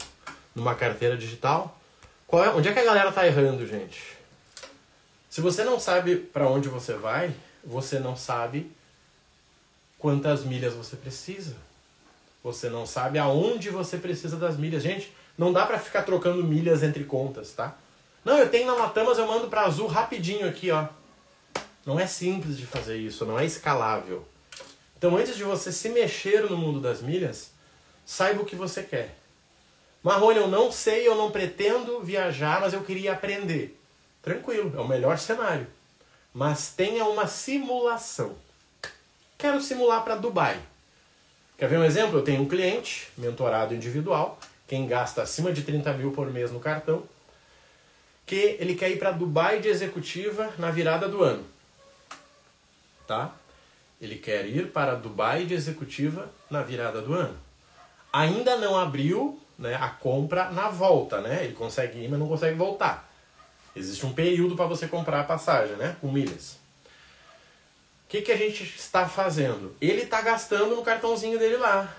numa 0.55 0.73
carteira 0.73 1.15
digital. 1.15 1.79
Qual 2.25 2.43
é, 2.43 2.49
onde 2.49 2.69
é 2.69 2.73
que 2.73 2.79
a 2.79 2.85
galera 2.85 3.11
tá 3.11 3.27
errando, 3.27 3.67
gente? 3.67 4.17
Se 5.29 5.41
você 5.41 5.63
não 5.63 5.79
sabe 5.79 6.15
para 6.15 6.47
onde 6.49 6.67
você 6.69 6.93
vai, 6.93 7.33
você 7.63 7.99
não 7.99 8.15
sabe 8.15 8.71
quantas 9.97 10.43
milhas 10.43 10.73
você 10.73 10.95
precisa. 10.95 11.55
Você 12.43 12.69
não 12.69 12.87
sabe 12.87 13.19
aonde 13.19 13.69
você 13.69 13.97
precisa 13.97 14.37
das 14.37 14.57
milhas. 14.57 14.81
Gente, 14.81 15.13
não 15.41 15.51
dá 15.51 15.65
para 15.65 15.79
ficar 15.79 16.03
trocando 16.03 16.43
milhas 16.43 16.83
entre 16.83 17.03
contas, 17.03 17.51
tá? 17.51 17.75
Não, 18.23 18.37
eu 18.37 18.47
tenho 18.47 18.67
na 18.67 18.75
Latamas, 18.75 19.17
eu 19.17 19.25
mando 19.25 19.47
para 19.47 19.63
Azul 19.63 19.87
rapidinho 19.87 20.47
aqui, 20.47 20.69
ó. 20.69 20.85
Não 21.83 21.99
é 21.99 22.05
simples 22.05 22.59
de 22.59 22.67
fazer 22.67 22.97
isso, 22.97 23.25
não 23.25 23.39
é 23.39 23.43
escalável. 23.43 24.23
Então, 24.95 25.17
antes 25.17 25.35
de 25.35 25.43
você 25.43 25.71
se 25.71 25.89
mexer 25.89 26.47
no 26.47 26.55
mundo 26.55 26.79
das 26.79 27.01
milhas, 27.01 27.49
saiba 28.05 28.43
o 28.43 28.45
que 28.45 28.55
você 28.55 28.83
quer. 28.83 29.17
Marrone, 30.03 30.37
eu 30.37 30.47
não 30.47 30.71
sei, 30.71 31.07
eu 31.07 31.15
não 31.15 31.31
pretendo 31.31 32.01
viajar, 32.01 32.61
mas 32.61 32.73
eu 32.73 32.83
queria 32.83 33.13
aprender. 33.13 33.81
Tranquilo, 34.21 34.71
é 34.77 34.79
o 34.79 34.87
melhor 34.87 35.17
cenário. 35.17 35.65
Mas 36.31 36.71
tenha 36.71 37.03
uma 37.05 37.25
simulação. 37.25 38.35
Quero 39.39 39.59
simular 39.59 40.03
para 40.03 40.17
Dubai. 40.17 40.59
Quer 41.57 41.67
ver 41.67 41.79
um 41.79 41.83
exemplo? 41.83 42.19
Eu 42.19 42.23
tenho 42.23 42.43
um 42.43 42.47
cliente, 42.47 43.07
mentorado 43.17 43.73
individual, 43.73 44.37
quem 44.71 44.87
gasta 44.87 45.21
acima 45.21 45.51
de 45.51 45.63
30 45.63 45.91
mil 45.95 46.13
por 46.13 46.31
mês 46.31 46.49
no 46.49 46.57
cartão, 46.57 47.03
que 48.25 48.55
ele 48.57 48.73
quer 48.73 48.89
ir 48.89 48.97
para 48.97 49.11
Dubai 49.11 49.59
de 49.59 49.67
executiva 49.67 50.49
na 50.57 50.71
virada 50.71 51.09
do 51.09 51.21
ano. 51.21 51.45
Tá? 53.05 53.35
Ele 53.99 54.15
quer 54.15 54.45
ir 54.45 54.71
para 54.71 54.95
Dubai 54.95 55.43
de 55.43 55.53
executiva 55.53 56.31
na 56.49 56.63
virada 56.63 57.01
do 57.01 57.13
ano. 57.13 57.37
Ainda 58.13 58.55
não 58.55 58.79
abriu 58.79 59.37
né, 59.59 59.75
a 59.75 59.89
compra 59.89 60.49
na 60.51 60.69
volta, 60.69 61.19
né? 61.19 61.43
Ele 61.43 61.53
consegue 61.53 61.99
ir, 61.99 62.07
mas 62.07 62.17
não 62.17 62.29
consegue 62.29 62.55
voltar. 62.55 63.11
Existe 63.75 64.05
um 64.05 64.13
período 64.13 64.55
para 64.55 64.67
você 64.67 64.87
comprar 64.87 65.19
a 65.19 65.25
passagem, 65.25 65.75
né? 65.75 65.97
Com 65.99 66.09
milhas. 66.09 66.53
O 68.05 68.07
que, 68.07 68.21
que 68.21 68.31
a 68.31 68.37
gente 68.37 68.63
está 68.63 69.05
fazendo? 69.05 69.75
Ele 69.81 70.03
está 70.03 70.21
gastando 70.21 70.77
no 70.77 70.81
cartãozinho 70.81 71.37
dele 71.37 71.57
lá. 71.57 71.93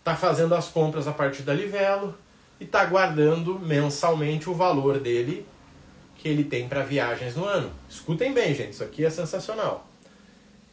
Está 0.00 0.16
fazendo 0.16 0.54
as 0.54 0.68
compras 0.68 1.06
a 1.06 1.12
partir 1.12 1.42
da 1.42 1.54
Livelo 1.54 2.14
e 2.58 2.64
está 2.64 2.84
guardando 2.84 3.58
mensalmente 3.58 4.50
o 4.50 4.54
valor 4.54 4.98
dele 4.98 5.46
que 6.16 6.28
ele 6.28 6.44
tem 6.44 6.68
para 6.68 6.82
viagens 6.82 7.34
no 7.36 7.44
ano. 7.44 7.72
Escutem 7.88 8.34
bem, 8.34 8.54
gente, 8.54 8.72
isso 8.72 8.84
aqui 8.84 9.04
é 9.04 9.10
sensacional. 9.10 9.86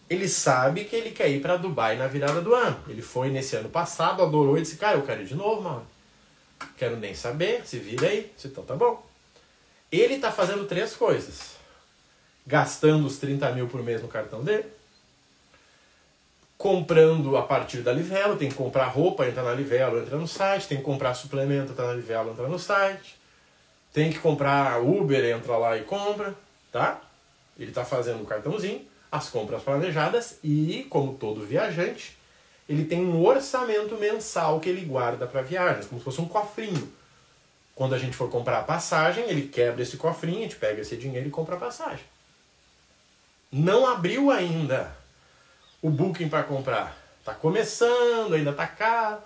Ele 0.10 0.28
sabe 0.28 0.86
que 0.86 0.96
ele 0.96 1.12
quer 1.12 1.30
ir 1.30 1.42
para 1.42 1.58
Dubai 1.58 1.98
na 1.98 2.08
virada 2.08 2.42
do 2.42 2.54
ano. 2.54 2.78
Ele 2.88 3.02
foi 3.02 3.30
nesse 3.30 3.56
ano 3.56 3.70
passado, 3.70 4.24
adorou 4.24 4.58
e 4.58 4.62
disse: 4.62 4.78
Cara, 4.78 4.98
eu 4.98 5.04
quero 5.04 5.22
ir 5.22 5.26
de 5.26 5.36
novo, 5.36 5.62
mano. 5.62 5.86
Quero 6.78 6.98
nem 6.98 7.14
saber, 7.14 7.66
se 7.66 7.78
vira 7.78 8.08
aí. 8.08 8.32
Disse, 8.36 8.48
então 8.48 8.64
tá 8.64 8.76
bom. 8.76 9.06
Ele 9.92 10.16
está 10.16 10.32
fazendo 10.32 10.66
três 10.66 10.96
coisas: 10.96 11.56
gastando 12.46 13.06
os 13.06 13.18
30 13.18 13.52
mil 13.52 13.68
por 13.68 13.84
mês 13.84 14.02
no 14.02 14.08
cartão 14.08 14.44
dele, 14.44 14.66
comprando 16.58 17.38
a 17.38 17.44
partir 17.44 17.82
da 17.82 17.94
Livelo, 17.94 18.36
tem 18.36 18.50
que 18.50 18.56
comprar 18.56 18.88
roupa, 18.88 19.28
entra 19.28 19.44
na 19.44 19.54
Livelo, 19.54 20.00
entra 20.00 20.18
no 20.18 20.28
site, 20.28 20.68
tem 20.68 20.78
que 20.78 20.84
comprar 20.84 21.14
suplemento, 21.14 21.72
entra 21.72 21.88
na 21.88 21.94
Livelo, 21.94 22.32
entra 22.32 22.48
no 22.48 22.58
site, 22.58 23.16
tem 23.94 24.12
que 24.12 24.20
comprar 24.20 24.82
Uber, 24.82 25.24
entra 25.26 25.56
lá 25.56 25.78
e 25.78 25.84
compra, 25.84 26.34
tá? 26.72 27.00
Ele 27.60 27.70
está 27.70 27.86
fazendo 27.86 28.24
o 28.24 28.26
cartãozinho, 28.26 28.82
as 29.12 29.30
compras 29.30 29.62
planejadas 29.62 30.40
e, 30.44 30.86
como 30.90 31.14
todo 31.14 31.46
viajante, 31.46 32.18
ele 32.68 32.86
tem 32.86 33.06
um 33.06 33.24
orçamento 33.24 33.96
mensal 33.96 34.60
que 34.60 34.68
ele 34.68 34.84
guarda 34.84 35.26
para 35.26 35.42
viagens, 35.42 35.86
como 35.86 36.02
se 36.02 36.06
fosse 36.06 36.20
um 36.20 36.28
cofrinho. 36.28 36.92
Quando 37.74 37.94
a 37.94 38.00
gente 38.00 38.18
for 38.18 38.30
comprar 38.30 38.60
a 38.60 38.64
passagem, 38.64 39.30
ele 39.30 39.48
quebra 39.48 39.84
esse 39.84 39.96
cofrinho, 39.96 40.40
a 40.40 40.42
gente 40.42 40.56
pega 40.56 40.82
esse 40.82 40.98
dinheiro 40.98 41.28
e 41.28 41.32
compra 41.32 41.56
a 41.56 41.60
passagem. 41.60 42.04
Não 43.52 43.86
abriu 43.86 44.32
ainda 44.32 44.97
o 45.82 45.90
booking 45.90 46.30
para 46.30 46.44
comprar. 46.44 46.98
Está 47.20 47.34
começando, 47.34 48.34
ainda 48.34 48.52
está 48.52 48.68
caro. 48.68 49.22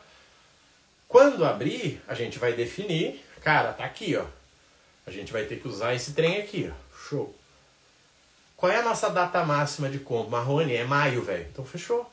Quando 1.07 1.45
abrir, 1.45 2.01
a 2.07 2.13
gente 2.13 2.39
vai 2.39 2.53
definir, 2.53 3.23
cara, 3.41 3.73
tá 3.73 3.83
aqui, 3.83 4.15
ó. 4.15 4.25
A 5.05 5.11
gente 5.11 5.31
vai 5.31 5.45
ter 5.45 5.59
que 5.59 5.67
usar 5.67 5.93
esse 5.93 6.13
trem 6.13 6.39
aqui, 6.39 6.71
ó. 6.71 6.97
Show. 7.09 7.35
Qual 8.55 8.71
é 8.71 8.77
a 8.77 8.83
nossa 8.83 9.09
data 9.09 9.43
máxima 9.43 9.89
de 9.89 9.99
compra? 9.99 10.31
Marrone, 10.31 10.75
é 10.75 10.83
maio, 10.83 11.23
velho. 11.23 11.47
Então 11.51 11.65
fechou. 11.65 12.09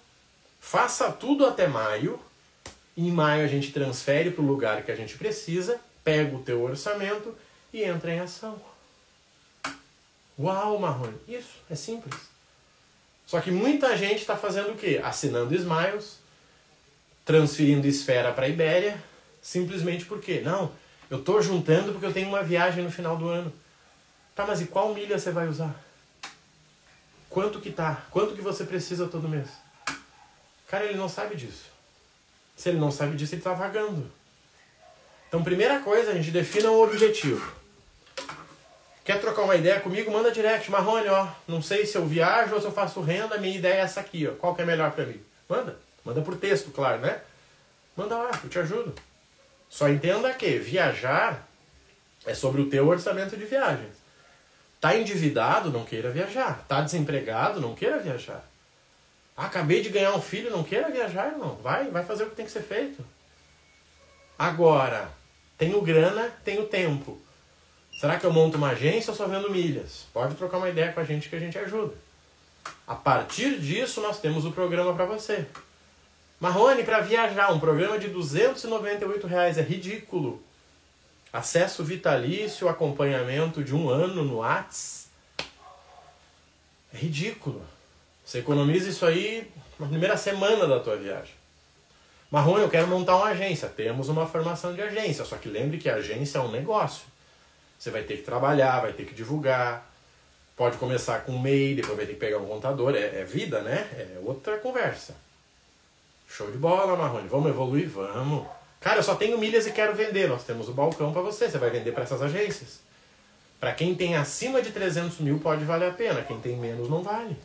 Faça 0.59 1.13
tudo 1.13 1.47
até 1.47 1.67
maio. 1.67 2.19
Em 2.97 3.11
maio 3.13 3.45
a 3.45 3.49
gente 3.49 3.71
transfere 3.71 4.31
para 4.31 4.43
o 4.43 4.47
lugar 4.47 4.83
que 4.83 4.91
a 4.91 4.97
gente 4.97 5.17
precisa, 5.17 5.81
pega 6.03 6.35
o 6.35 6.43
teu 6.43 6.63
orçamento 6.63 7.37
e 7.73 7.83
entra 7.83 8.13
em 8.13 8.21
ação. 8.21 8.61
Uau, 10.39 10.79
Marrone. 10.79 11.17
Isso, 11.29 11.61
é 11.71 11.75
simples. 11.75 12.28
Só 13.29 13.43
que 13.43 13.51
muita 13.51 13.95
gente 13.95 14.21
está 14.21 14.35
fazendo 14.35 14.71
o 14.71 14.75
quê? 14.75 15.03
Assinando 15.05 15.55
Smiles, 15.55 16.17
transferindo 17.27 17.87
esfera 17.87 18.33
para 18.33 18.49
Ibéria, 18.49 18.99
simplesmente 19.43 20.07
porque, 20.07 20.41
não, 20.41 20.73
eu 21.11 21.19
estou 21.19 21.43
juntando 21.43 21.93
porque 21.93 22.07
eu 22.07 22.13
tenho 22.15 22.27
uma 22.27 22.43
viagem 22.43 22.83
no 22.83 22.91
final 22.91 23.19
do 23.19 23.29
ano. 23.29 23.53
Tá, 24.35 24.47
mas 24.47 24.63
e 24.63 24.67
qual 24.67 24.95
milha 24.95 25.19
você 25.19 25.31
vai 25.31 25.47
usar? 25.47 25.79
Quanto 27.29 27.61
que 27.61 27.71
tá? 27.71 28.07
Quanto 28.11 28.35
que 28.35 28.41
você 28.41 28.65
precisa 28.65 29.07
todo 29.07 29.29
mês? 29.29 29.49
Cara, 30.67 30.87
ele 30.87 30.97
não 30.97 31.07
sabe 31.07 31.37
disso. 31.37 31.67
Se 32.57 32.71
ele 32.71 32.79
não 32.79 32.91
sabe 32.91 33.15
disso, 33.15 33.35
ele 33.35 33.41
está 33.41 33.53
vagando. 33.53 34.11
Então, 35.29 35.45
primeira 35.45 35.81
coisa, 35.81 36.13
a 36.13 36.15
gente 36.15 36.31
defina 36.31 36.71
um 36.71 36.81
objetivo. 36.81 37.53
Quer 39.09 39.23
trocar 39.23 39.41
uma 39.41 39.57
ideia 39.57 39.81
comigo? 39.81 40.11
Manda 40.11 40.31
direct. 40.31 40.71
Marrone, 40.71 41.09
ó, 41.09 41.29
não 41.47 41.63
sei 41.63 41.87
se 41.87 41.97
eu 41.97 42.05
viajo 42.05 42.55
ou 42.55 42.61
se 42.61 42.67
eu 42.67 42.73
faço 42.73 43.01
renda, 43.01 43.39
minha 43.39 43.57
ideia 43.57 43.77
é 43.77 43.81
essa 43.81 44.01
aqui, 44.01 44.29
ó. 44.29 44.35
Qual 44.35 44.55
que 44.55 44.61
é 44.61 44.67
melhor 44.67 44.91
para 44.91 45.07
mim? 45.07 45.19
Manda. 45.49 45.79
Manda 46.05 46.21
por 46.21 46.37
texto, 46.37 46.71
claro, 46.71 47.01
né? 47.01 47.19
Manda 47.97 48.19
lá, 48.19 48.31
eu 48.45 48.51
te 48.51 48.59
ajudo. 48.59 48.95
Só 49.67 49.89
entenda 49.89 50.31
que 50.35 50.59
viajar 50.59 51.49
é 52.27 52.35
sobre 52.35 52.61
o 52.61 52.69
teu 52.69 52.87
orçamento 52.87 53.35
de 53.35 53.47
viagens. 53.47 53.95
Tá 54.79 54.95
endividado, 54.95 55.71
não 55.71 55.87
queira 55.87 56.11
viajar. 56.11 56.63
Tá 56.69 56.83
desempregado, 56.83 57.63
não 57.63 57.75
queira 57.75 57.99
viajar. 57.99 58.45
Acabei 59.35 59.81
de 59.81 59.89
ganhar 59.89 60.13
um 60.13 60.21
filho, 60.21 60.51
não 60.51 60.63
queira 60.63 60.91
viajar, 60.91 61.33
irmão. 61.33 61.59
Vai, 61.63 61.89
vai 61.89 62.05
fazer 62.05 62.25
o 62.25 62.29
que 62.29 62.37
tem 62.37 62.45
que 62.45 62.53
ser 62.53 62.63
feito. 62.63 63.03
Agora, 64.39 65.09
tenho 65.57 65.81
grana, 65.81 66.31
tenho 66.45 66.67
tempo. 66.67 67.19
Será 67.99 68.17
que 68.17 68.25
eu 68.25 68.33
monto 68.33 68.57
uma 68.57 68.69
agência 68.69 69.11
ou 69.11 69.17
só 69.17 69.27
vendo 69.27 69.51
milhas? 69.51 70.07
Pode 70.13 70.37
trocar 70.37 70.59
uma 70.59 70.69
ideia 70.69 70.93
com 70.93 71.01
a 71.01 71.05
gente 71.05 71.29
que 71.29 71.35
a 71.35 71.41
gente 71.41 71.59
ajuda. 71.59 71.95
A 72.87 72.95
partir 72.95 73.59
disso, 73.59 74.01
nós 74.01 74.21
temos 74.21 74.45
o 74.45 74.53
programa 74.53 74.95
para 74.95 75.05
você. 75.05 75.45
Marrone, 76.39 76.85
para 76.85 77.01
viajar, 77.01 77.53
um 77.53 77.59
programa 77.59 77.99
de 77.99 78.07
298 78.07 79.27
reais 79.27 79.59
é 79.59 79.63
ridículo. 79.63 80.41
Acesso 81.33 81.83
vitalício, 81.83 82.69
acompanhamento 82.69 83.65
de 83.65 83.75
um 83.75 83.91
ano 83.91 84.23
no 84.23 84.37
Whats. 84.37 85.09
É 86.95 86.99
ridículo. 86.99 87.61
Você 88.25 88.39
economiza 88.39 88.91
isso 88.91 89.05
aí 89.05 89.51
na 89.77 89.89
primeira 89.89 90.17
semana 90.17 90.69
da 90.69 90.79
tua 90.79 90.97
viagem. 90.97 91.35
Marrone, 92.31 92.63
eu 92.63 92.71
quero 92.71 92.87
montar 92.87 93.17
uma 93.17 93.31
agência. 93.31 93.69
Temos 93.69 94.09
uma 94.09 94.25
formação 94.25 94.73
de 94.73 94.83
agência, 94.83 95.25
só 95.25 95.37
que 95.37 95.49
lembre 95.49 95.79
que 95.79 95.91
a 95.91 95.97
agência 95.97 96.39
é 96.39 96.41
um 96.41 96.53
negócio. 96.53 97.18
Você 97.79 97.91
vai 97.91 98.03
ter 98.03 98.17
que 98.17 98.23
trabalhar, 98.23 98.81
vai 98.81 98.93
ter 98.93 99.05
que 99.05 99.15
divulgar. 99.15 99.89
Pode 100.57 100.77
começar 100.79 101.21
com 101.21 101.33
um 101.33 101.39
MEI, 101.39 101.77
depois 101.77 101.97
vai 101.97 102.05
ter 102.05 102.15
que 102.15 102.19
pegar 102.19 102.39
um 102.39 102.47
contador. 102.47 102.95
É, 102.97 103.21
é 103.21 103.25
vida, 103.25 103.61
né? 103.61 103.89
É 103.93 104.19
outra 104.25 104.59
conversa. 104.59 105.15
Show 106.29 106.51
de 106.51 106.59
bola, 106.59 106.97
Marrone. 106.97 107.29
Vamos 107.29 107.49
evoluir? 107.51 107.89
Vamos. 107.89 108.47
Cara, 108.81 108.99
eu 108.99 109.03
só 109.03 109.15
tenho 109.15 109.39
milhas 109.39 109.67
e 109.67 109.71
quero 109.71 109.95
vender. 109.95 110.29
Nós 110.29 110.45
temos 110.45 110.69
o 110.69 110.73
balcão 110.73 111.13
para 111.13 111.23
você. 111.23 111.49
Você 111.49 111.59
vai 111.59 111.71
vender 111.71 111.93
para 111.93 112.03
essas 112.03 112.21
agências. 112.21 112.81
Para 113.61 113.73
quem 113.73 113.95
tem 113.95 114.17
acima 114.17 114.61
de 114.61 114.71
300 114.71 115.19
mil 115.19 115.39
pode 115.39 115.65
valer 115.65 115.91
a 115.91 115.95
pena. 115.95 116.23
Quem 116.23 116.41
tem 116.41 116.57
menos 116.57 116.89
não 116.89 117.03
vale. 117.03 117.37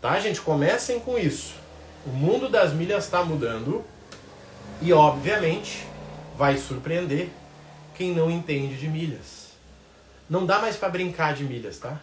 Tá, 0.00 0.18
gente? 0.18 0.40
Comecem 0.40 0.98
com 1.00 1.18
isso. 1.18 1.54
O 2.06 2.10
mundo 2.10 2.48
das 2.48 2.72
milhas 2.72 3.04
está 3.04 3.22
mudando 3.22 3.84
e, 4.80 4.92
obviamente, 4.92 5.86
vai 6.36 6.56
surpreender 6.56 7.28
quem 7.96 8.12
não 8.12 8.30
entende 8.30 8.76
de 8.76 8.88
milhas. 8.88 9.46
Não 10.28 10.44
dá 10.44 10.58
mais 10.58 10.76
para 10.76 10.88
brincar 10.88 11.34
de 11.34 11.44
milhas, 11.44 11.78
tá? 11.78 12.00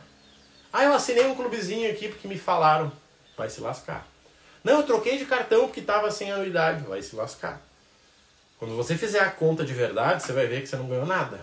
Ah, 0.72 0.84
eu 0.84 0.94
assinei 0.94 1.26
um 1.26 1.36
clubezinho 1.36 1.90
aqui 1.92 2.08
porque 2.08 2.28
me 2.28 2.38
falaram. 2.38 2.92
Vai 3.38 3.50
se 3.50 3.62
lascar. 3.62 4.08
Não, 4.64 4.78
eu 4.78 4.84
troquei 4.84 5.18
de 5.18 5.26
cartão 5.26 5.66
porque 5.66 5.82
estava 5.82 6.10
sem 6.10 6.32
anuidade. 6.32 6.84
Vai 6.84 7.02
se 7.02 7.16
lascar. 7.16 7.62
Quando 8.58 8.76
você 8.76 8.98
fizer 8.98 9.20
a 9.20 9.30
conta 9.30 9.66
de 9.66 9.74
verdade, 9.74 10.24
você 10.24 10.32
vai 10.32 10.48
ver 10.48 10.62
que 10.62 10.68
você 10.68 10.78
não 10.78 10.88
ganhou 10.88 11.06
nada. 11.06 11.40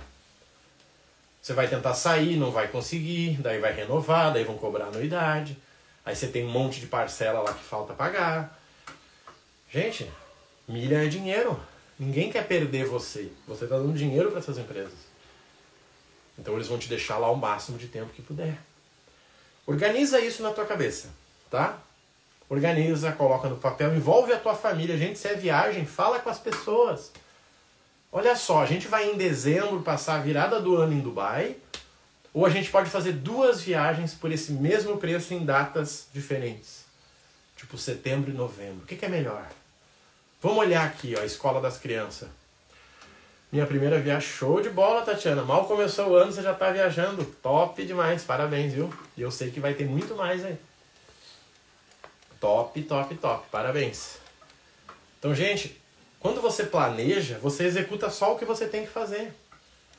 Você 1.40 1.52
vai 1.52 1.68
tentar 1.68 1.94
sair, 1.94 2.36
não 2.36 2.50
vai 2.50 2.68
conseguir, 2.68 3.40
daí 3.40 3.58
vai 3.58 3.72
renovar, 3.72 4.32
daí 4.32 4.44
vão 4.44 4.58
cobrar 4.58 4.86
anuidade. 4.86 5.56
Aí 6.04 6.16
você 6.16 6.26
tem 6.26 6.44
um 6.44 6.50
monte 6.50 6.80
de 6.80 6.86
parcela 6.86 7.40
lá 7.40 7.52
que 7.52 7.62
falta 7.62 7.94
pagar. 7.94 8.58
Gente, 9.70 10.10
milha 10.66 11.04
é 11.04 11.08
dinheiro. 11.08 11.60
Ninguém 12.00 12.32
quer 12.32 12.48
perder 12.48 12.86
você. 12.86 13.30
Você 13.46 13.64
está 13.64 13.76
dando 13.76 13.92
dinheiro 13.92 14.30
para 14.30 14.38
essas 14.38 14.56
empresas. 14.56 14.98
Então 16.38 16.54
eles 16.54 16.66
vão 16.66 16.78
te 16.78 16.88
deixar 16.88 17.18
lá 17.18 17.30
o 17.30 17.36
máximo 17.36 17.76
de 17.76 17.88
tempo 17.88 18.10
que 18.14 18.22
puder. 18.22 18.56
Organiza 19.66 20.18
isso 20.18 20.42
na 20.42 20.50
tua 20.50 20.64
cabeça, 20.64 21.10
tá? 21.50 21.78
Organiza, 22.48 23.12
coloca 23.12 23.50
no 23.50 23.58
papel, 23.58 23.94
envolve 23.94 24.32
a 24.32 24.38
tua 24.38 24.54
família. 24.54 24.96
Gente, 24.96 25.18
se 25.18 25.28
é 25.28 25.34
viagem, 25.34 25.84
fala 25.84 26.18
com 26.18 26.30
as 26.30 26.38
pessoas. 26.38 27.12
Olha 28.10 28.34
só, 28.34 28.62
a 28.62 28.66
gente 28.66 28.88
vai 28.88 29.10
em 29.10 29.18
dezembro 29.18 29.82
passar 29.82 30.16
a 30.16 30.22
virada 30.22 30.58
do 30.58 30.76
ano 30.76 30.94
em 30.94 31.00
Dubai, 31.00 31.54
ou 32.32 32.46
a 32.46 32.50
gente 32.50 32.70
pode 32.70 32.88
fazer 32.88 33.12
duas 33.12 33.60
viagens 33.60 34.14
por 34.14 34.32
esse 34.32 34.52
mesmo 34.52 34.96
preço 34.96 35.34
em 35.34 35.44
datas 35.44 36.08
diferentes. 36.14 36.86
Tipo 37.58 37.76
setembro 37.76 38.30
e 38.30 38.34
novembro. 38.34 38.84
O 38.84 38.86
que, 38.86 38.96
que 38.96 39.04
é 39.04 39.08
melhor? 39.08 39.46
Vamos 40.42 40.58
olhar 40.58 40.86
aqui, 40.86 41.14
ó, 41.16 41.20
a 41.20 41.26
escola 41.26 41.60
das 41.60 41.76
crianças. 41.76 42.28
Minha 43.52 43.66
primeira 43.66 43.98
viagem, 43.98 44.26
show 44.26 44.60
de 44.60 44.70
bola, 44.70 45.02
Tatiana. 45.02 45.42
Mal 45.42 45.66
começou 45.66 46.08
o 46.08 46.14
ano, 46.14 46.32
você 46.32 46.40
já 46.40 46.52
está 46.52 46.70
viajando. 46.70 47.24
Top 47.42 47.84
demais, 47.84 48.24
parabéns, 48.24 48.72
viu? 48.72 48.94
E 49.16 49.22
eu 49.22 49.30
sei 49.30 49.50
que 49.50 49.60
vai 49.60 49.74
ter 49.74 49.84
muito 49.84 50.14
mais 50.14 50.44
aí. 50.44 50.56
Top, 52.40 52.80
top, 52.82 53.14
top. 53.16 53.46
Parabéns. 53.50 54.16
Então, 55.18 55.34
gente, 55.34 55.78
quando 56.18 56.40
você 56.40 56.64
planeja, 56.64 57.38
você 57.38 57.64
executa 57.64 58.08
só 58.08 58.32
o 58.32 58.38
que 58.38 58.46
você 58.46 58.66
tem 58.66 58.86
que 58.86 58.90
fazer. 58.90 59.34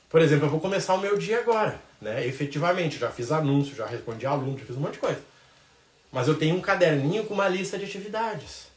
Por 0.10 0.22
exemplo, 0.22 0.48
eu 0.48 0.50
vou 0.50 0.60
começar 0.60 0.96
o 0.96 1.00
meu 1.00 1.18
dia 1.18 1.40
agora, 1.40 1.80
né? 2.02 2.26
Efetivamente, 2.26 2.98
já 2.98 3.12
fiz 3.12 3.32
anúncio, 3.32 3.76
já 3.76 3.86
respondi 3.86 4.26
aluno, 4.26 4.58
já 4.58 4.66
fiz 4.66 4.76
um 4.76 4.80
monte 4.80 4.94
de 4.94 5.00
coisa. 5.00 5.22
Mas 6.12 6.28
eu 6.28 6.36
tenho 6.36 6.56
um 6.56 6.62
caderninho 6.62 7.26
com 7.26 7.36
uma 7.36 7.48
lista 7.48 7.78
de 7.78 7.86
atividades. 7.86 8.71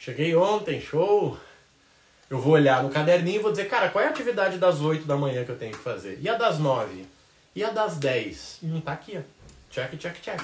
Cheguei 0.00 0.34
ontem, 0.34 0.80
show. 0.80 1.38
Eu 2.30 2.40
vou 2.40 2.54
olhar 2.54 2.82
no 2.82 2.88
caderninho 2.88 3.36
e 3.36 3.42
vou 3.42 3.50
dizer, 3.50 3.68
cara, 3.68 3.90
qual 3.90 4.02
é 4.02 4.06
a 4.06 4.10
atividade 4.10 4.56
das 4.56 4.80
8 4.80 5.04
da 5.04 5.14
manhã 5.14 5.44
que 5.44 5.50
eu 5.50 5.58
tenho 5.58 5.72
que 5.72 5.82
fazer? 5.82 6.18
E 6.22 6.28
a 6.28 6.36
das 6.36 6.58
9? 6.58 7.04
E 7.54 7.62
a 7.62 7.68
das 7.68 7.98
10? 7.98 8.60
E 8.62 8.66
não 8.66 8.80
tá 8.80 8.92
aqui, 8.94 9.18
ó. 9.18 9.20
Check, 9.70 9.98
check, 9.98 10.16
check. 10.22 10.40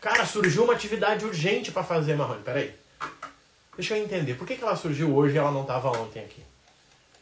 Cara, 0.00 0.24
surgiu 0.24 0.62
uma 0.62 0.74
atividade 0.74 1.24
urgente 1.24 1.72
para 1.72 1.82
fazer, 1.82 2.14
Marrone. 2.14 2.44
Peraí. 2.44 2.72
Deixa 3.74 3.96
eu 3.96 4.04
entender. 4.04 4.34
Por 4.34 4.46
que, 4.46 4.54
que 4.54 4.62
ela 4.62 4.76
surgiu 4.76 5.12
hoje 5.16 5.34
e 5.34 5.38
ela 5.38 5.50
não 5.50 5.62
estava 5.62 5.90
ontem 5.98 6.20
aqui? 6.20 6.44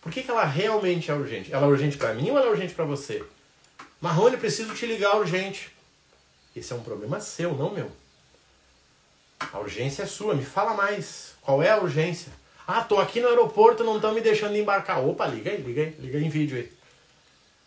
Por 0.03 0.13
que, 0.13 0.23
que 0.23 0.31
ela 0.31 0.45
realmente 0.45 1.11
é 1.11 1.15
urgente? 1.15 1.51
Ela 1.51 1.65
é 1.65 1.71
urgente 1.71 1.97
para 1.97 2.13
mim 2.13 2.31
ou 2.31 2.37
ela 2.37 2.49
é 2.49 2.51
urgente 2.51 2.75
para 2.75 2.85
você? 2.85 3.25
Marrone, 4.03 4.37
preciso 4.37 4.75
te 4.75 4.85
ligar 4.85 5.17
urgente. 5.17 5.75
Esse 6.55 6.75
é 6.75 6.77
um 6.77 6.83
problema 6.83 7.21
seu, 7.21 7.55
não 7.55 7.71
meu. 7.71 7.91
A 9.53 9.59
urgência 9.59 10.03
é 10.03 10.07
sua. 10.07 10.35
Me 10.35 10.45
fala 10.45 10.75
mais. 10.75 11.35
Qual 11.41 11.63
é 11.63 11.71
a 11.71 11.81
urgência? 11.81 12.33
Ah, 12.67 12.83
tô 12.83 12.99
aqui 12.99 13.21
no 13.21 13.29
aeroporto, 13.29 13.83
não 13.83 13.97
estão 13.97 14.15
me 14.15 14.21
deixando 14.21 14.57
embarcar. 14.57 15.05
Opa, 15.05 15.27
liga 15.27 15.51
aí, 15.51 15.57
liga 15.61 15.83
aí, 15.83 15.97
liga 15.99 16.19
aí 16.19 16.25
em 16.25 16.29
vídeo 16.29 16.57
aí. 16.57 16.71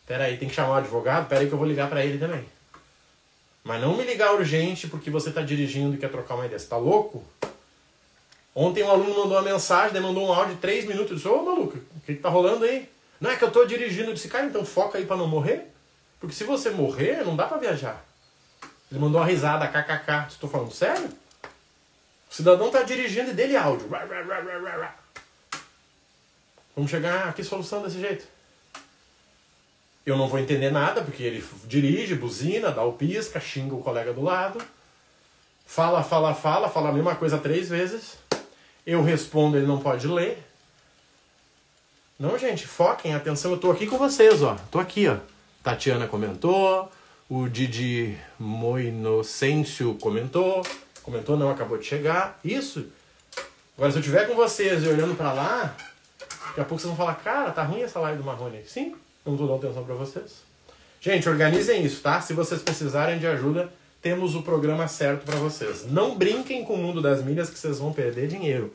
Pera 0.06 0.26
aí, 0.26 0.38
tem 0.38 0.48
que 0.48 0.56
chamar 0.56 0.70
o 0.70 0.78
advogado? 0.78 1.28
Pera 1.28 1.42
aí 1.42 1.48
que 1.48 1.54
eu 1.54 1.58
vou 1.58 1.68
ligar 1.68 1.90
para 1.90 2.06
ele 2.06 2.18
também. 2.18 2.46
Mas 3.64 3.82
não 3.82 3.98
me 3.98 4.04
ligar 4.04 4.34
urgente 4.34 4.88
porque 4.88 5.10
você 5.10 5.30
está 5.30 5.42
dirigindo 5.42 5.96
e 5.96 5.98
quer 5.98 6.10
trocar 6.10 6.36
uma 6.36 6.46
ideia. 6.46 6.60
Você 6.60 6.68
tá 6.68 6.78
louco? 6.78 7.24
Ontem 8.56 8.84
um 8.84 8.90
aluno 8.90 9.10
mandou 9.10 9.32
uma 9.32 9.42
mensagem, 9.42 10.00
mandou 10.00 10.28
um 10.28 10.34
áudio 10.34 10.56
de 10.56 10.62
3 10.62 10.86
minutos. 10.86 11.12
Eu 11.12 11.16
disse, 11.16 11.28
ô 11.28 11.44
maluco, 11.44 11.78
o 11.78 12.02
que, 12.06 12.16
que 12.16 12.22
tá 12.22 12.30
rolando 12.30 12.66
aí? 12.66 12.90
Não 13.20 13.32
é 13.32 13.36
que 13.36 13.44
eu 13.44 13.52
tô 13.52 13.66
dirigindo. 13.66 14.10
Eu 14.10 14.14
disse, 14.14 14.28
cara, 14.28 14.46
então 14.46 14.66
foca 14.66 14.98
aí 14.98 15.06
para 15.06 15.18
não 15.18 15.28
morrer. 15.28 15.72
Porque 16.20 16.36
se 16.36 16.44
você 16.44 16.70
morrer, 16.70 17.26
não 17.26 17.36
dá 17.36 17.46
para 17.46 17.58
viajar. 17.58 18.06
Ele 18.92 19.00
mandou 19.00 19.20
uma 19.20 19.28
risada, 19.28 19.68
kkk. 19.68 20.28
Estou 20.30 20.50
falando 20.50 20.72
sério? 20.72 21.10
O 22.34 22.36
cidadão 22.36 22.72
tá 22.72 22.82
dirigindo 22.82 23.30
e 23.30 23.34
dele 23.36 23.56
áudio. 23.56 23.88
Vamos 26.76 26.90
chegar 26.90 27.30
a 27.30 27.32
que 27.32 27.44
solução 27.44 27.84
desse 27.84 28.00
jeito? 28.00 28.26
Eu 30.04 30.18
não 30.18 30.28
vou 30.28 30.40
entender 30.40 30.72
nada, 30.72 31.04
porque 31.04 31.22
ele 31.22 31.46
dirige, 31.66 32.16
buzina, 32.16 32.72
dá 32.72 32.84
o 32.84 32.94
pisca, 32.94 33.40
xinga 33.40 33.76
o 33.76 33.84
colega 33.84 34.12
do 34.12 34.24
lado. 34.24 34.60
Fala, 35.64 36.02
fala, 36.02 36.34
fala, 36.34 36.68
fala 36.70 36.90
a 36.90 36.92
mesma 36.92 37.16
coisa 37.16 37.38
três 37.38 37.70
vezes. 37.70 38.18
Eu 38.84 39.04
respondo, 39.04 39.56
ele 39.56 39.68
não 39.68 39.80
pode 39.80 40.08
ler. 40.08 40.44
Não, 42.18 42.36
gente, 42.40 42.66
foquem, 42.66 43.14
atenção, 43.14 43.52
eu 43.52 43.60
tô 43.60 43.70
aqui 43.70 43.86
com 43.86 44.00
vocês, 44.00 44.42
ó. 44.42 44.58
Tô 44.72 44.80
aqui, 44.80 45.08
ó. 45.08 45.18
Tatiana 45.62 46.08
comentou, 46.08 46.92
o 47.30 47.48
Didi 47.48 48.18
Moinocêncio 48.40 49.94
comentou, 50.02 50.64
comentou 51.04 51.38
não, 51.38 51.50
acabou 51.50 51.78
de 51.78 51.86
chegar. 51.86 52.40
Isso. 52.44 52.88
Agora, 53.78 53.92
se 53.92 53.98
eu 53.98 54.02
estiver 54.02 54.28
com 54.28 54.36
vocês 54.36 54.84
e 54.84 54.88
olhando 54.88 55.16
para 55.16 55.34
lá, 55.34 55.76
daqui 56.48 56.62
a 56.62 56.66
pouco 56.66 56.80
vocês 56.80 56.86
vão 56.86 56.96
falar, 56.96 57.16
cara, 57.16 57.52
tá 57.52 57.64
ruim 57.64 57.82
essa 57.82 58.00
live 58.00 58.18
do 58.18 58.24
Marrone. 58.24 58.64
Sim, 58.66 58.96
não 59.26 59.36
tô 59.36 59.46
dando 59.46 59.66
atenção 59.66 59.84
para 59.84 59.96
vocês. 59.96 60.42
Gente, 61.02 61.28
organizem 61.28 61.84
isso, 61.84 62.02
tá? 62.02 62.22
Se 62.22 62.34
vocês 62.34 62.62
precisarem 62.62 63.20
de 63.20 63.28
ajuda, 63.28 63.72
temos 64.02 64.36
o 64.36 64.42
programa 64.42 64.88
certo 64.88 65.26
para 65.26 65.38
vocês. 65.38 65.86
Não 65.90 66.16
brinquem 66.16 66.64
com 66.64 66.76
o 66.76 66.78
mundo 66.78 67.02
das 67.02 67.24
milhas 67.24 67.50
que 67.50 67.58
vocês 67.58 67.80
vão 67.80 67.92
perder 67.92 68.28
dinheiro. 68.28 68.74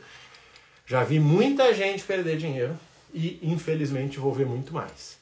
Já 0.86 1.04
vi 1.04 1.20
muita 1.20 1.72
gente 1.74 2.02
perder 2.02 2.38
dinheiro 2.38 2.74
e 3.12 3.38
infelizmente 3.42 4.18
vou 4.18 4.32
ver 4.32 4.46
muito 4.46 4.72
mais. 4.72 5.17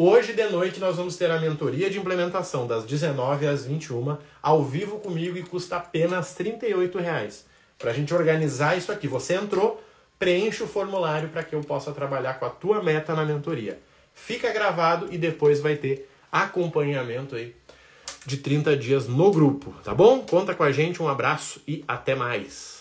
Hoje 0.00 0.32
de 0.32 0.44
noite 0.44 0.78
nós 0.78 0.94
vamos 0.94 1.16
ter 1.16 1.28
a 1.28 1.40
mentoria 1.40 1.90
de 1.90 1.98
implementação 1.98 2.68
das 2.68 2.84
19 2.84 3.48
às 3.48 3.66
21 3.66 4.16
ao 4.40 4.62
vivo 4.62 5.00
comigo 5.00 5.36
e 5.36 5.42
custa 5.42 5.74
apenas 5.74 6.34
38 6.34 6.98
reais. 7.00 7.44
Para 7.76 7.90
a 7.90 7.92
gente 7.92 8.14
organizar 8.14 8.78
isso 8.78 8.92
aqui. 8.92 9.08
Você 9.08 9.34
entrou, 9.34 9.82
preenche 10.16 10.62
o 10.62 10.68
formulário 10.68 11.30
para 11.30 11.42
que 11.42 11.52
eu 11.52 11.62
possa 11.62 11.90
trabalhar 11.90 12.34
com 12.34 12.46
a 12.46 12.50
tua 12.50 12.80
meta 12.80 13.12
na 13.12 13.24
mentoria. 13.24 13.80
Fica 14.14 14.52
gravado 14.52 15.08
e 15.10 15.18
depois 15.18 15.58
vai 15.58 15.74
ter 15.74 16.08
acompanhamento 16.30 17.34
aí 17.34 17.56
de 18.24 18.36
30 18.36 18.76
dias 18.76 19.08
no 19.08 19.32
grupo, 19.32 19.74
tá 19.82 19.92
bom? 19.92 20.20
Conta 20.20 20.54
com 20.54 20.62
a 20.62 20.70
gente, 20.70 21.02
um 21.02 21.08
abraço 21.08 21.60
e 21.66 21.82
até 21.88 22.14
mais. 22.14 22.77